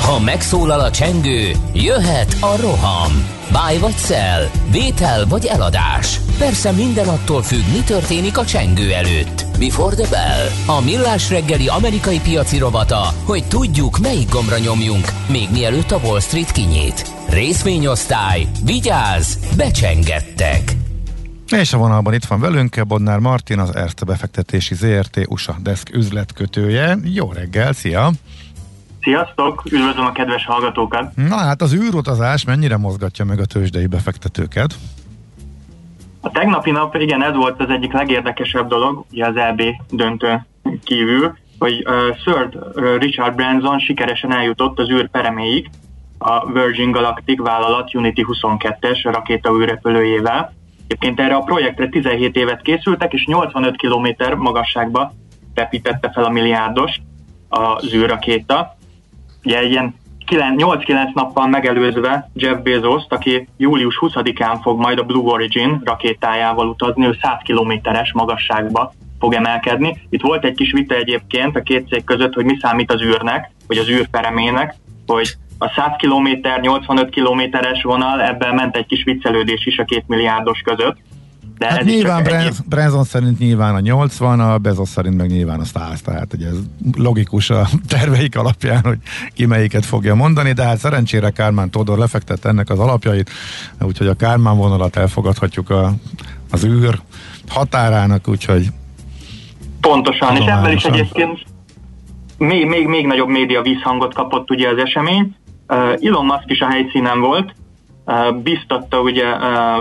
Ha 0.00 0.20
megszólal 0.20 0.80
a 0.80 0.90
csengő, 0.90 1.52
jöhet 1.72 2.36
a 2.40 2.56
roham. 2.60 3.12
Báj 3.52 3.78
vagy 3.78 3.96
szel, 3.96 4.50
vétel 4.70 5.26
vagy 5.26 5.46
eladás. 5.46 6.20
Persze 6.38 6.72
minden 6.72 7.08
attól 7.08 7.42
függ, 7.42 7.64
mi 7.72 7.80
történik 7.86 8.38
a 8.38 8.44
csengő 8.44 8.92
előtt. 8.92 9.44
Before 9.58 9.94
the 9.96 10.08
bell. 10.10 10.76
A 10.76 10.80
millás 10.80 11.30
reggeli 11.30 11.68
amerikai 11.68 12.20
piaci 12.20 12.58
robata, 12.58 13.14
hogy 13.24 13.44
tudjuk, 13.44 13.98
melyik 13.98 14.28
gombra 14.28 14.58
nyomjunk, 14.58 15.08
még 15.26 15.48
mielőtt 15.52 15.90
a 15.90 16.00
Wall 16.04 16.20
Street 16.20 16.52
kinyit. 16.52 17.12
Részvényosztály, 17.28 18.46
vigyáz, 18.64 19.38
becsengettek. 19.56 20.76
És 21.50 21.72
a 21.72 21.78
vonalban 21.78 22.14
itt 22.14 22.24
van 22.24 22.40
velünk 22.40 22.86
Bodnár 22.86 23.18
Martin, 23.18 23.58
az 23.58 23.76
Erste 23.76 24.04
befektetési 24.04 24.74
ZRT 24.74 25.20
USA 25.28 25.56
Desk 25.62 25.94
üzletkötője. 25.94 26.98
Jó 27.04 27.32
reggel, 27.32 27.72
szia! 27.72 28.12
Sziasztok, 29.00 29.62
üdvözlöm 29.72 30.04
a 30.04 30.12
kedves 30.12 30.44
hallgatókat! 30.44 31.16
Na 31.16 31.36
hát 31.36 31.62
az 31.62 31.74
űrutazás 31.74 32.44
mennyire 32.44 32.76
mozgatja 32.76 33.24
meg 33.24 33.40
a 33.40 33.44
tőzsdei 33.44 33.86
befektetőket? 33.86 34.74
A 36.20 36.30
tegnapi 36.30 36.70
nap, 36.70 36.94
igen, 36.94 37.22
ez 37.22 37.34
volt 37.34 37.60
az 37.60 37.70
egyik 37.70 37.92
legérdekesebb 37.92 38.68
dolog, 38.68 39.04
ugye 39.12 39.26
az 39.26 39.36
EB 39.36 39.62
döntő 39.90 40.46
kívül, 40.84 41.38
hogy 41.58 41.86
uh, 41.88 42.16
Sir 42.16 42.48
Richard 42.98 43.34
Branson 43.34 43.78
sikeresen 43.78 44.32
eljutott 44.32 44.78
az 44.78 44.90
űr 44.90 45.10
pereméig 45.10 45.70
a 46.18 46.52
Virgin 46.52 46.90
Galactic 46.90 47.40
vállalat 47.42 47.94
Unity 47.94 48.22
22-es 48.22 49.00
rakéta 49.02 49.50
űrrepülőjével. 49.50 50.52
Egyébként 50.84 51.20
erre 51.20 51.34
a 51.34 51.40
projektre 51.40 51.88
17 51.88 52.36
évet 52.36 52.62
készültek, 52.62 53.12
és 53.12 53.24
85 53.26 53.76
km 53.76 54.36
magasságba 54.36 55.12
repítette 55.54 56.10
fel 56.10 56.24
a 56.24 56.30
milliárdos 56.30 57.00
az 57.48 57.94
űrrakéta. 57.94 58.78
Ugye 59.44 59.62
ilyen 59.62 59.94
8-9 60.30 61.12
nappal 61.14 61.46
megelőzve 61.46 62.30
Jeff 62.34 62.58
bezos 62.62 63.02
aki 63.08 63.48
július 63.56 63.98
20-án 64.00 64.58
fog 64.62 64.80
majd 64.80 64.98
a 64.98 65.02
Blue 65.02 65.32
Origin 65.32 65.80
rakétájával 65.84 66.68
utazni, 66.68 67.06
ő 67.06 67.18
100 67.22 67.38
kilométeres 67.42 68.12
magasságba 68.12 68.92
fog 69.18 69.34
emelkedni. 69.34 70.06
Itt 70.10 70.22
volt 70.22 70.44
egy 70.44 70.54
kis 70.54 70.72
vita 70.72 70.94
egyébként 70.94 71.56
a 71.56 71.62
két 71.62 71.88
cég 71.88 72.04
között, 72.04 72.34
hogy 72.34 72.44
mi 72.44 72.56
számít 72.60 72.92
az 72.92 73.02
űrnek, 73.02 73.50
vagy 73.66 73.78
az 73.78 73.88
űrperemének, 73.88 74.74
hogy 75.06 75.34
a 75.58 75.68
100 75.68 75.90
km, 75.98 76.48
85 76.60 77.10
kilométeres 77.10 77.82
vonal, 77.82 78.22
ebben 78.22 78.54
ment 78.54 78.76
egy 78.76 78.86
kis 78.86 79.04
viccelődés 79.04 79.66
is 79.66 79.78
a 79.78 79.84
két 79.84 80.04
milliárdos 80.06 80.60
között. 80.60 80.96
De 81.60 81.66
hát 81.66 81.78
ez 81.78 81.86
nyilván 81.86 82.22
Branson, 82.22 82.46
egy... 82.46 82.68
Branson 82.68 83.04
szerint 83.04 83.38
nyilván 83.38 83.74
a 83.74 83.80
80, 83.80 84.40
a 84.40 84.58
Bezos 84.58 84.88
szerint 84.88 85.16
meg 85.16 85.28
nyilván 85.30 85.60
a 85.60 85.64
100, 85.64 86.00
tehát 86.00 86.26
hogy 86.30 86.42
ez 86.42 86.56
logikus 86.96 87.50
a 87.50 87.66
terveik 87.88 88.36
alapján, 88.36 88.80
hogy 88.82 88.98
ki 89.34 89.46
melyiket 89.46 89.84
fogja 89.84 90.14
mondani, 90.14 90.52
de 90.52 90.62
hát 90.62 90.78
szerencsére 90.78 91.30
Kármán 91.30 91.70
Todor 91.70 91.98
lefektette 91.98 92.48
ennek 92.48 92.70
az 92.70 92.78
alapjait, 92.78 93.30
úgyhogy 93.80 94.06
a 94.06 94.14
Kármán 94.14 94.56
vonalat 94.56 94.96
elfogadhatjuk 94.96 95.70
a, 95.70 95.92
az 96.50 96.64
űr 96.64 97.00
határának, 97.48 98.28
úgyhogy 98.28 98.66
Pontosan, 99.80 100.36
és 100.36 100.44
ebben 100.44 100.72
is 100.72 100.84
egyébként 100.84 101.44
még, 102.38 102.66
még, 102.66 102.86
még 102.86 103.06
nagyobb 103.06 103.28
média 103.28 103.62
vízhangot 103.62 104.14
kapott 104.14 104.50
ugye 104.50 104.68
az 104.68 104.78
esemény. 104.78 105.34
Uh, 105.68 105.76
Elon 106.02 106.24
Musk 106.24 106.44
is 106.46 106.60
a 106.60 106.66
helyszínen 106.66 107.20
volt, 107.20 107.54
biztatta 108.42 109.00
ugye 109.00 109.24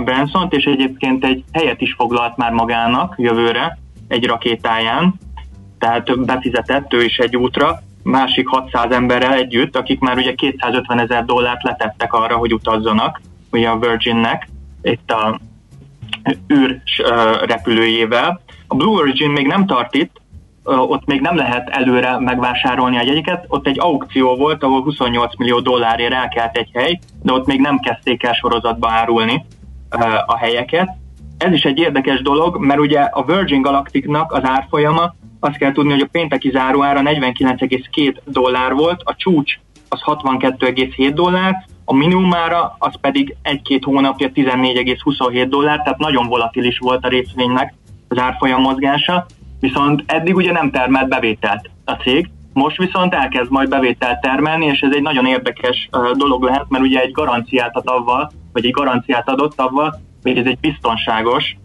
branson 0.04 0.48
és 0.50 0.64
egyébként 0.64 1.26
egy 1.26 1.44
helyet 1.52 1.82
is 1.82 1.94
foglalt 1.94 2.38
már 2.38 2.52
magának 2.52 3.16
jövőre 3.18 3.78
egy 4.08 4.26
rakétáján, 4.26 5.14
tehát 5.80 6.26
befizetett 6.26 6.94
ő 6.94 7.04
is 7.04 7.18
egy 7.18 7.36
útra, 7.36 7.80
másik 8.04 8.48
600 8.48 8.92
emberrel 8.92 9.34
együtt, 9.34 9.76
akik 9.76 10.00
már 10.00 10.18
ugye 10.18 10.34
250 10.34 11.00
ezer 11.00 11.26
dollárt 11.26 11.64
letettek 11.64 12.14
arra, 12.14 12.36
hogy 12.36 12.54
utazzanak, 12.54 13.22
ugye 13.52 13.70
a 13.70 13.80
Virginnek, 13.80 14.50
itt 14.82 15.12
a 15.12 15.40
űr 16.54 16.82
repülőjével. 17.46 18.42
A 18.68 18.76
Blue 18.76 19.00
Origin 19.02 19.30
még 19.30 19.48
nem 19.48 19.66
tart 19.66 19.96
itt, 19.96 20.19
ott 20.78 21.06
még 21.06 21.22
nem 21.22 21.36
lehet 21.36 21.70
előre 21.70 22.20
megvásárolni 22.20 22.98
a 22.98 23.02
jegyeket. 23.02 23.46
Ott 23.48 23.68
egy 23.68 23.80
aukció 23.80 24.36
volt, 24.36 24.64
ahol 24.64 24.82
28 24.82 25.38
millió 25.38 25.60
dollárért 25.60 26.14
elkelt 26.14 26.58
egy 26.58 26.70
hely, 26.74 27.00
de 27.22 27.34
ott 27.34 27.46
még 27.46 27.60
nem 27.60 27.80
kezdték 27.80 28.24
el 28.24 28.34
sorozatba 28.34 28.90
árulni 28.90 29.46
a 30.26 30.38
helyeket. 30.38 30.90
Ez 31.38 31.54
is 31.54 31.64
egy 31.64 31.80
érdekes 31.80 32.22
dolog, 32.22 32.58
mert 32.58 32.80
ugye 32.80 33.00
a 33.00 33.24
Virgin 33.24 33.62
Galacticnak 33.62 34.32
az 34.32 34.44
árfolyama, 34.44 35.14
azt 35.40 35.58
kell 35.58 35.72
tudni, 35.72 35.92
hogy 35.92 36.02
a 36.02 36.10
pénteki 36.12 36.50
záróára 36.50 37.02
49,2 37.04 38.16
dollár 38.26 38.74
volt, 38.74 39.02
a 39.04 39.16
csúcs 39.16 39.60
az 39.90 40.02
62,7 40.06 41.12
dollár, 41.14 41.66
a 41.86 41.94
minimumára 41.94 42.76
az 42.80 42.94
pedig 43.02 43.36
egy-két 43.42 43.84
hónapja 43.84 44.30
14,27 44.34 45.46
dollár, 45.50 45.82
tehát 45.82 46.00
nagyon 46.00 46.28
volatilis 46.28 46.78
volt 46.78 47.06
a 47.06 47.10
részvénynek 47.10 47.74
az 48.08 48.18
árfolyam 48.18 48.62
mozgása 48.62 49.26
Viszont 49.60 50.04
eddig 50.06 50.36
ugye 50.36 50.52
nem 50.52 50.72
termelt 50.72 51.08
bevételt 51.08 51.70
a 51.86 51.92
cég, 51.92 52.30
most 52.54 52.78
viszont 52.78 53.14
elkezd 53.14 53.52
majd 53.52 53.70
bevételt 53.70 54.22
termelni, 54.22 54.66
és 54.66 54.80
ez 54.80 54.92
egy 54.94 55.02
nagyon 55.02 55.26
érdekes 55.26 55.90
dolog 56.14 56.44
lehet, 56.44 56.66
mert 56.70 56.84
ugye 56.84 57.02
egy 57.02 57.12
garanciát 57.12 57.76
ad 57.76 57.88
avval, 57.88 58.32
vagy 58.54 58.66
egy 58.66 58.72
garanciát 58.72 59.30
adott 59.30 59.60
avval, 59.60 60.02
hogy 60.24 60.38
ez 60.38 60.46
egy 60.46 60.60
biztonságos 60.60 61.56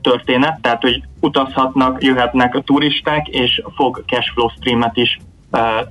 történet, 0.00 0.60
tehát 0.60 0.82
hogy 0.82 1.02
utazhatnak, 1.20 2.02
jöhetnek 2.02 2.54
a 2.54 2.60
turisták, 2.60 3.28
és 3.28 3.62
fog 3.74 4.04
cashflow 4.06 4.48
streamet 4.48 4.96
is 4.96 5.18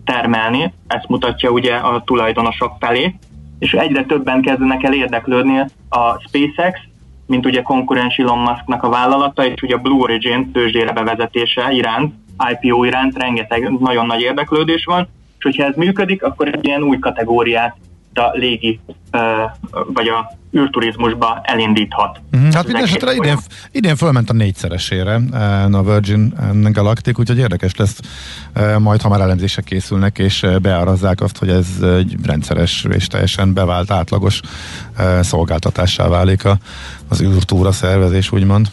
termelni, 0.03 0.73
ezt 0.88 1.07
mutatja 1.07 1.49
ugye 1.49 1.75
a 1.75 2.01
tulajdonosok 2.05 2.75
felé, 2.80 3.15
és 3.59 3.73
egyre 3.73 4.03
többen 4.03 4.41
kezdenek 4.41 4.84
el 4.84 4.93
érdeklődni 4.93 5.59
a 5.89 6.19
SpaceX 6.19 6.80
mint 7.28 7.45
ugye 7.45 7.61
konkurens 7.61 8.17
Elon 8.17 8.39
Musknak 8.39 8.84
a 8.84 8.89
vállalata, 8.89 9.45
és 9.45 9.61
ugye 9.61 9.75
a 9.75 9.82
Blue 9.82 10.01
Origin 10.01 10.51
tőzsdére 10.51 10.91
bevezetése 10.91 11.71
iránt, 11.71 12.13
IPO 12.51 12.84
iránt 12.84 13.17
rengeteg 13.17 13.80
nagyon 13.80 14.05
nagy 14.05 14.21
érdeklődés 14.21 14.86
van, 14.86 15.07
és 15.38 15.43
hogyha 15.43 15.63
ez 15.63 15.75
működik, 15.75 16.23
akkor 16.23 16.47
egy 16.47 16.65
ilyen 16.65 16.84
új 16.84 16.99
kategóriát 16.99 17.75
a 18.18 18.32
légi 18.34 18.80
vagy 19.93 20.07
a 20.07 20.36
űrturizmusba 20.57 21.39
elindíthat. 21.43 22.22
Uh-huh. 22.34 22.53
Hát 22.53 22.65
minden 22.65 22.84
esetre 22.84 23.13
idén, 23.13 23.38
idén 23.72 23.95
fölment 23.95 24.30
a 24.30 24.34
négyszeresére 24.34 25.22
a 25.72 25.84
Virgin 25.84 26.34
Galactic, 26.72 27.20
úgyhogy 27.20 27.38
érdekes 27.38 27.76
lesz 27.76 27.99
majd, 28.80 29.01
ha 29.01 29.09
már 29.09 29.20
elemzések 29.20 29.63
készülnek, 29.63 30.18
és 30.18 30.47
beárazzák 30.61 31.22
azt, 31.22 31.38
hogy 31.38 31.49
ez 31.49 31.68
egy 31.82 32.15
rendszeres 32.24 32.86
és 32.89 33.07
teljesen 33.07 33.53
bevált 33.53 33.91
átlagos 33.91 34.41
szolgáltatássá 35.22 36.07
válik 36.07 36.41
az 37.09 37.22
űrtúra 37.22 37.72
szervezés, 37.72 38.32
úgymond. 38.32 38.68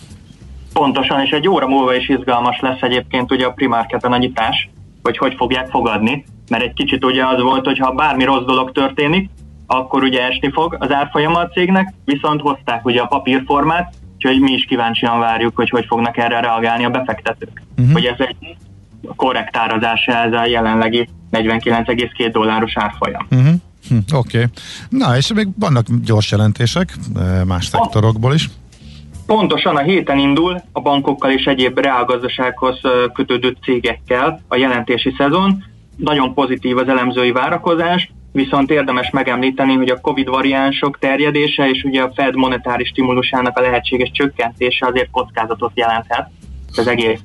Pontosan, 0.73 1.21
és 1.21 1.31
egy 1.31 1.49
óra 1.49 1.67
múlva 1.67 1.95
is 1.95 2.09
izgalmas 2.09 2.61
lesz 2.61 2.81
egyébként 2.81 3.33
ugye 3.33 3.47
a 3.47 3.51
primárketen 3.51 4.13
a 4.13 4.17
nyitás, 4.17 4.71
hogy 5.03 5.19
hogy 5.19 5.35
fogják 5.37 5.69
fogadni, 5.71 6.25
mert 6.49 6.63
egy 6.63 6.73
kicsit 6.73 7.05
ugye 7.05 7.27
az 7.27 7.43
volt, 7.43 7.65
hogy 7.65 7.79
ha 7.79 7.93
bármi 7.93 8.25
rossz 8.25 8.45
dolog 8.45 8.73
történik, 8.73 9.31
akkor 9.67 10.03
ugye 10.03 10.23
esni 10.23 10.51
fog 10.53 10.77
az 10.79 10.93
árfolyama 10.93 11.39
a 11.39 11.49
cégnek, 11.49 11.95
viszont 12.05 12.41
hozták 12.41 12.85
ugye 12.85 13.01
a 13.01 13.07
papírformát, 13.07 13.95
úgyhogy 14.15 14.41
mi 14.41 14.53
is 14.53 14.65
kíváncsian 14.65 15.19
várjuk, 15.19 15.57
hogy 15.57 15.71
hogy 15.71 15.85
fognak 15.89 16.17
erre 16.17 16.41
reagálni 16.41 16.85
a 16.85 16.91
befektetők. 16.91 17.63
Uh-huh. 17.79 17.93
Hogy 17.93 18.05
ez 18.05 18.17
egy 18.19 18.57
korrekt 19.17 19.57
árazása 19.57 20.13
ez 20.13 20.33
a 20.33 20.47
jelenlegi 20.47 21.09
49,2 21.33 22.29
dolláros 22.33 22.77
árfolyam. 22.77 23.27
Uh-huh. 23.31 23.55
Hm, 23.89 23.97
Oké. 24.15 24.37
Okay. 24.37 24.51
Na, 24.89 25.17
és 25.17 25.33
még 25.33 25.49
vannak 25.59 25.87
gyors 26.05 26.31
jelentések 26.31 26.93
eh, 27.17 27.45
más 27.45 27.67
szektorokból 27.67 28.35
is. 28.35 28.51
Pontosan 29.27 29.77
a 29.77 29.83
héten 29.83 30.19
indul 30.19 30.63
a 30.73 30.81
bankokkal 30.81 31.31
és 31.31 31.45
egyéb 31.45 31.79
reálgazdasághoz 31.79 32.79
eh, 32.83 32.91
kötődő 33.13 33.57
cégekkel 33.63 34.41
a 34.49 34.57
jelentési 34.57 35.15
szezon. 35.19 35.65
Nagyon 35.97 36.35
pozitív 36.35 36.77
az 36.77 36.89
elemzői 36.89 37.33
várakozás, 37.33 38.13
viszont 38.33 38.71
érdemes 38.71 39.11
megemlíteni, 39.11 39.75
hogy 39.75 39.89
a 39.89 40.01
Covid 40.01 40.29
variánsok 40.29 40.99
terjedése 40.99 41.69
és 41.69 41.83
ugye 41.83 42.03
a 42.03 42.13
Fed 42.15 42.35
monetáris 42.35 42.89
stimulusának 42.89 43.59
a 43.59 43.61
lehetséges 43.61 44.11
csökkentése 44.11 44.87
azért 44.87 45.11
kockázatot 45.11 45.73
jelenthet 45.75 46.31
az 46.77 46.87
egész 46.87 47.21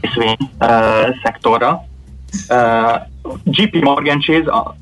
részvény 0.00 0.36
uh, 0.60 0.68
szektorra. 1.22 1.84
Uh, 2.48 2.94
JP 3.44 3.82
Morgan 3.82 4.20
Chase 4.20 4.50
a, 4.50 4.76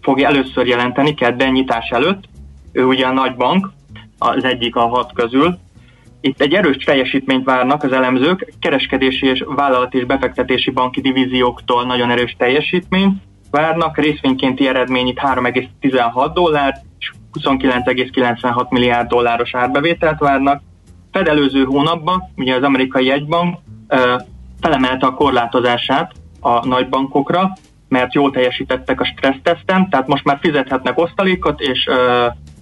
fogja 0.00 0.28
először 0.28 0.66
jelenteni 0.66 1.14
kedden 1.14 1.52
nyitás 1.52 1.88
előtt, 1.88 2.24
ő 2.72 2.84
ugye 2.84 3.06
a 3.06 3.12
nagy 3.12 3.34
bank, 3.34 3.72
az 4.18 4.44
egyik 4.44 4.76
a 4.76 4.88
hat 4.88 5.12
közül. 5.12 5.58
Itt 6.26 6.40
egy 6.40 6.54
erős 6.54 6.76
teljesítményt 6.76 7.44
várnak 7.44 7.82
az 7.82 7.92
elemzők, 7.92 8.52
kereskedési 8.60 9.26
és 9.26 9.44
vállalati 9.46 9.98
és 9.98 10.04
befektetési 10.04 10.70
banki 10.70 11.00
divízióktól 11.00 11.84
nagyon 11.84 12.10
erős 12.10 12.34
teljesítményt, 12.38 13.22
várnak, 13.50 13.98
részvénykénti 13.98 14.68
eredmény 14.68 15.06
itt 15.06 15.18
3,16 15.18 16.30
dollár 16.34 16.74
és 16.98 17.12
29,96 17.40 18.68
milliárd 18.68 19.08
dolláros 19.08 19.54
árbevételt 19.54 20.18
várnak. 20.18 20.62
Fed 21.12 21.28
előző 21.28 21.64
hónapban, 21.64 22.22
ugye 22.36 22.54
az 22.54 22.62
amerikai 22.62 23.06
jegybank 23.06 23.58
felemelte 24.60 25.06
a 25.06 25.14
korlátozását 25.14 26.12
a 26.40 26.66
nagybankokra, 26.66 27.52
mert 27.88 28.14
jól 28.14 28.30
teljesítettek 28.30 29.00
a 29.00 29.04
stressztesten, 29.04 29.90
tehát 29.90 30.06
most 30.06 30.24
már 30.24 30.38
fizethetnek 30.40 30.98
osztalékot, 30.98 31.60
és 31.60 31.88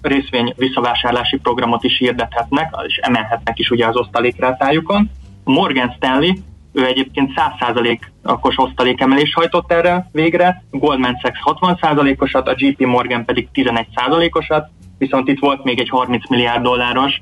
részvény 0.07 0.53
visszavásárlási 0.55 1.37
programot 1.37 1.83
is 1.83 1.97
hirdethetnek, 1.97 2.75
és 2.87 2.97
emelhetnek 2.97 3.59
is 3.59 3.69
ugye 3.69 3.87
az 3.87 3.95
osztalékrátájukon. 3.95 5.09
Morgan 5.43 5.93
Stanley 5.95 6.33
ő 6.73 6.85
egyébként 6.85 7.31
100%-os 7.35 8.57
osztalékemelés 8.57 9.33
hajtott 9.33 9.71
erre 9.71 10.09
végre, 10.11 10.63
Goldman 10.71 11.19
Sachs 11.21 11.39
60%-osat, 11.43 12.47
a 12.47 12.53
JP 12.55 12.85
Morgan 12.85 13.25
pedig 13.25 13.47
11%-osat, 13.53 14.69
viszont 14.97 15.27
itt 15.27 15.39
volt 15.39 15.63
még 15.63 15.79
egy 15.79 15.89
30 15.89 16.29
milliárd 16.29 16.63
dolláros 16.63 17.21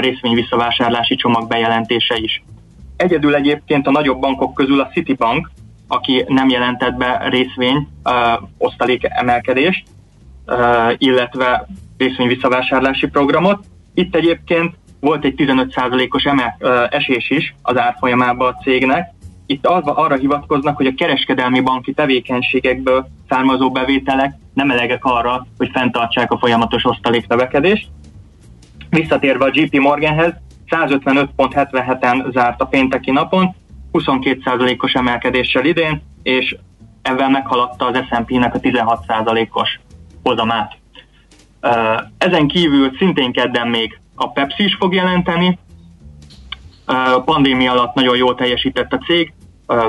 részvény 0.00 0.34
visszavásárlási 0.34 1.14
csomag 1.14 1.48
bejelentése 1.48 2.16
is. 2.16 2.42
Egyedül 2.96 3.34
egyébként 3.34 3.86
a 3.86 3.90
nagyobb 3.90 4.20
bankok 4.20 4.54
közül 4.54 4.80
a 4.80 4.88
Citibank, 4.88 5.50
aki 5.88 6.24
nem 6.28 6.48
jelentett 6.48 6.94
be 6.94 7.28
részvény 7.28 7.88
uh, 8.04 8.12
osztalék 8.58 9.04
emelkedést, 9.08 9.86
illetve 10.96 11.66
részvény 11.98 12.28
visszavásárlási 12.28 13.06
programot. 13.06 13.64
Itt 13.94 14.14
egyébként 14.14 14.74
volt 15.00 15.24
egy 15.24 15.34
15%-os 15.36 16.24
emel, 16.24 16.56
esés 16.90 17.30
is 17.30 17.54
az 17.62 17.78
árfolyamába 17.78 18.46
a 18.46 18.56
cégnek. 18.62 19.14
Itt 19.46 19.66
arra 19.66 20.14
hivatkoznak, 20.14 20.76
hogy 20.76 20.86
a 20.86 20.94
kereskedelmi 20.96 21.60
banki 21.60 21.92
tevékenységekből 21.92 23.08
származó 23.28 23.70
bevételek 23.70 24.34
nem 24.54 24.70
elegek 24.70 25.04
arra, 25.04 25.46
hogy 25.56 25.70
fenntartsák 25.72 26.30
a 26.30 26.38
folyamatos 26.38 26.84
osztaléknövekedést. 26.84 27.88
Visszatérve 28.90 29.44
a 29.44 29.50
JP 29.52 29.78
Morganhez, 29.78 30.32
155.77-en 30.70 32.32
zárt 32.32 32.60
a 32.60 32.66
pénteki 32.66 33.10
napon, 33.10 33.54
22%-os 33.92 34.92
emelkedéssel 34.92 35.64
idén, 35.64 36.02
és 36.22 36.56
ebben 37.02 37.30
meghaladta 37.30 37.86
az 37.86 38.04
S&P-nek 38.08 38.54
a 38.54 38.60
16%-os 38.60 39.80
hozamát. 40.22 40.72
Ezen 42.18 42.46
kívül 42.46 42.96
szintén 42.98 43.32
kedden 43.32 43.68
még 43.68 44.00
a 44.14 44.30
Pepsi 44.30 44.64
is 44.64 44.74
fog 44.74 44.94
jelenteni. 44.94 45.58
A 46.84 47.20
pandémia 47.20 47.72
alatt 47.72 47.94
nagyon 47.94 48.16
jól 48.16 48.34
teljesített 48.34 48.92
a 48.92 48.98
cég, 48.98 49.32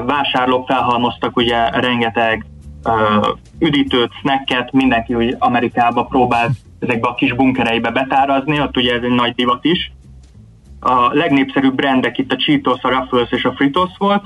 vásárlók 0.06 0.68
felhalmoztak 0.68 1.38
ugye 1.38 1.70
rengeteg 1.70 2.46
üdítőt, 3.60 4.12
snacket, 4.20 4.72
mindenki 4.72 5.16
úgy 5.16 5.36
Amerikába 5.40 6.04
próbált 6.04 6.52
ezekbe 6.80 7.08
a 7.08 7.14
kis 7.14 7.34
bunkereibe 7.34 7.92
betárazni, 7.92 8.62
ott 8.62 8.78
ugye 8.78 8.94
ez 8.94 9.04
egy 9.04 9.16
nagy 9.16 9.36
divat 9.36 9.66
is. 9.66 9.92
A 10.80 11.14
legnépszerűbb 11.14 11.76
brandek 11.76 12.18
itt 12.18 12.32
a 12.32 12.36
Cheetos, 12.36 12.82
a 12.82 12.90
Ruffles 12.90 13.32
és 13.32 13.44
a 13.44 13.54
Fritos 13.54 13.90
volt. 13.98 14.24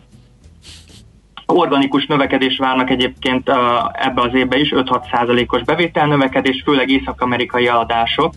Organikus 1.53 2.05
növekedés 2.05 2.57
várnak 2.57 2.89
egyébként 2.89 3.51
ebbe 3.93 4.21
az 4.21 4.33
évbe 4.33 4.59
is, 4.59 4.73
5-6 4.75 5.53
os 5.53 5.63
bevételnövekedés, 5.63 6.61
főleg 6.65 6.89
észak-amerikai 6.89 7.67
eladások 7.67 8.33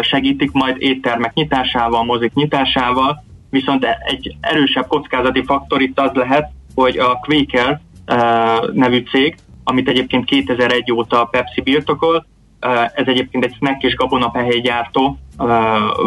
segítik 0.00 0.52
majd 0.52 0.76
éttermek 0.78 1.34
nyitásával, 1.34 2.04
mozik 2.04 2.32
nyitásával, 2.34 3.24
viszont 3.50 3.86
egy 4.04 4.36
erősebb 4.40 4.86
kockázati 4.86 5.44
faktor 5.44 5.80
itt 5.80 6.00
az 6.00 6.10
lehet, 6.12 6.50
hogy 6.74 6.98
a 6.98 7.20
Quaker 7.20 7.80
nevű 8.72 9.02
cég, 9.10 9.34
amit 9.64 9.88
egyébként 9.88 10.24
2001 10.24 10.92
óta 10.92 11.20
a 11.20 11.24
Pepsi 11.24 11.60
birtokol, 11.60 12.26
ez 12.94 13.06
egyébként 13.06 13.44
egy 13.44 13.54
snack 13.54 13.82
és 13.82 13.94
gabonapehely 13.94 14.60
gyártó 14.60 15.18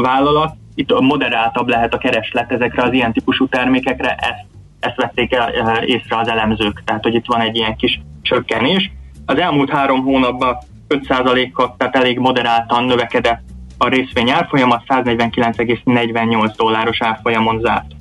vállalat, 0.02 0.56
itt 0.76 1.00
moderáltabb 1.00 1.68
lehet 1.68 1.94
a 1.94 1.98
kereslet 1.98 2.52
ezekre 2.52 2.84
az 2.84 2.94
ilyen 2.94 3.14
típusú 3.14 3.48
termékekre, 3.48 4.16
ezt, 4.16 4.55
ezt 4.80 4.96
vették 4.96 5.34
el 5.34 5.84
észre 5.84 6.18
az 6.18 6.28
elemzők, 6.28 6.84
tehát 6.86 7.04
hogy 7.04 7.14
itt 7.14 7.26
van 7.26 7.42
egy 7.42 7.56
ilyen 7.56 7.76
kis 7.76 8.02
csökkenés. 8.22 8.92
Az 9.26 9.38
elmúlt 9.38 9.70
három 9.70 10.04
hónapban 10.04 10.58
5%-kal, 10.90 11.76
tehát 11.78 11.96
elég 11.96 12.20
moderáltan 12.20 12.84
növekedett 12.84 13.42
a 13.78 13.88
részvény 13.88 14.30
árfolyama 14.30 14.84
149,48 14.88 16.54
dolláros 16.58 17.02
árfolyamon 17.02 17.60
zárt. 17.60 17.92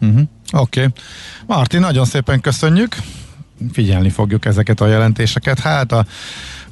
Uh-huh. 0.00 0.20
Oké. 0.52 0.80
Okay. 0.80 0.92
Martin, 1.46 1.80
nagyon 1.80 2.04
szépen 2.04 2.40
köszönjük. 2.40 2.96
Figyelni 3.72 4.10
fogjuk 4.10 4.44
ezeket 4.44 4.80
a 4.80 4.86
jelentéseket. 4.86 5.58
Hát 5.58 5.92
a, 5.92 6.04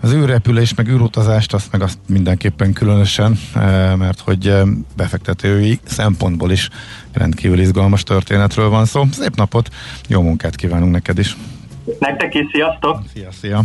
az 0.02 0.12
űrrepülés, 0.12 0.74
meg 0.74 0.88
űrutazást, 0.88 1.54
azt 1.54 1.72
meg 1.72 1.82
azt 1.82 1.98
mindenképpen 2.08 2.72
különösen, 2.72 3.38
eh, 3.54 3.96
mert 3.96 4.20
hogy 4.20 4.46
eh, 4.46 4.62
befektetői 4.96 5.80
szempontból 5.84 6.50
is 6.50 6.68
rendkívül 7.12 7.60
izgalmas 7.60 8.02
történetről 8.02 8.68
van 8.68 8.84
szó. 8.84 9.04
Szép 9.12 9.36
napot, 9.36 9.68
jó 10.08 10.22
munkát 10.22 10.56
kívánunk 10.56 10.92
neked 10.92 11.18
is. 11.18 11.36
Nektek 11.98 12.34
is, 12.34 12.46
sziasztok! 12.52 12.98
Szia, 13.14 13.28
szia! 13.40 13.62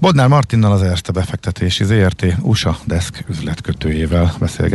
Bodnár 0.00 0.28
Martinnal 0.28 0.72
az 0.72 0.82
Erste 0.82 1.12
befektetési 1.12 1.84
ZRT 1.84 2.26
USA 2.42 2.76
Desk 2.84 3.24
üzletkötőjével 3.28 4.32
beszélgetünk. 4.38 4.68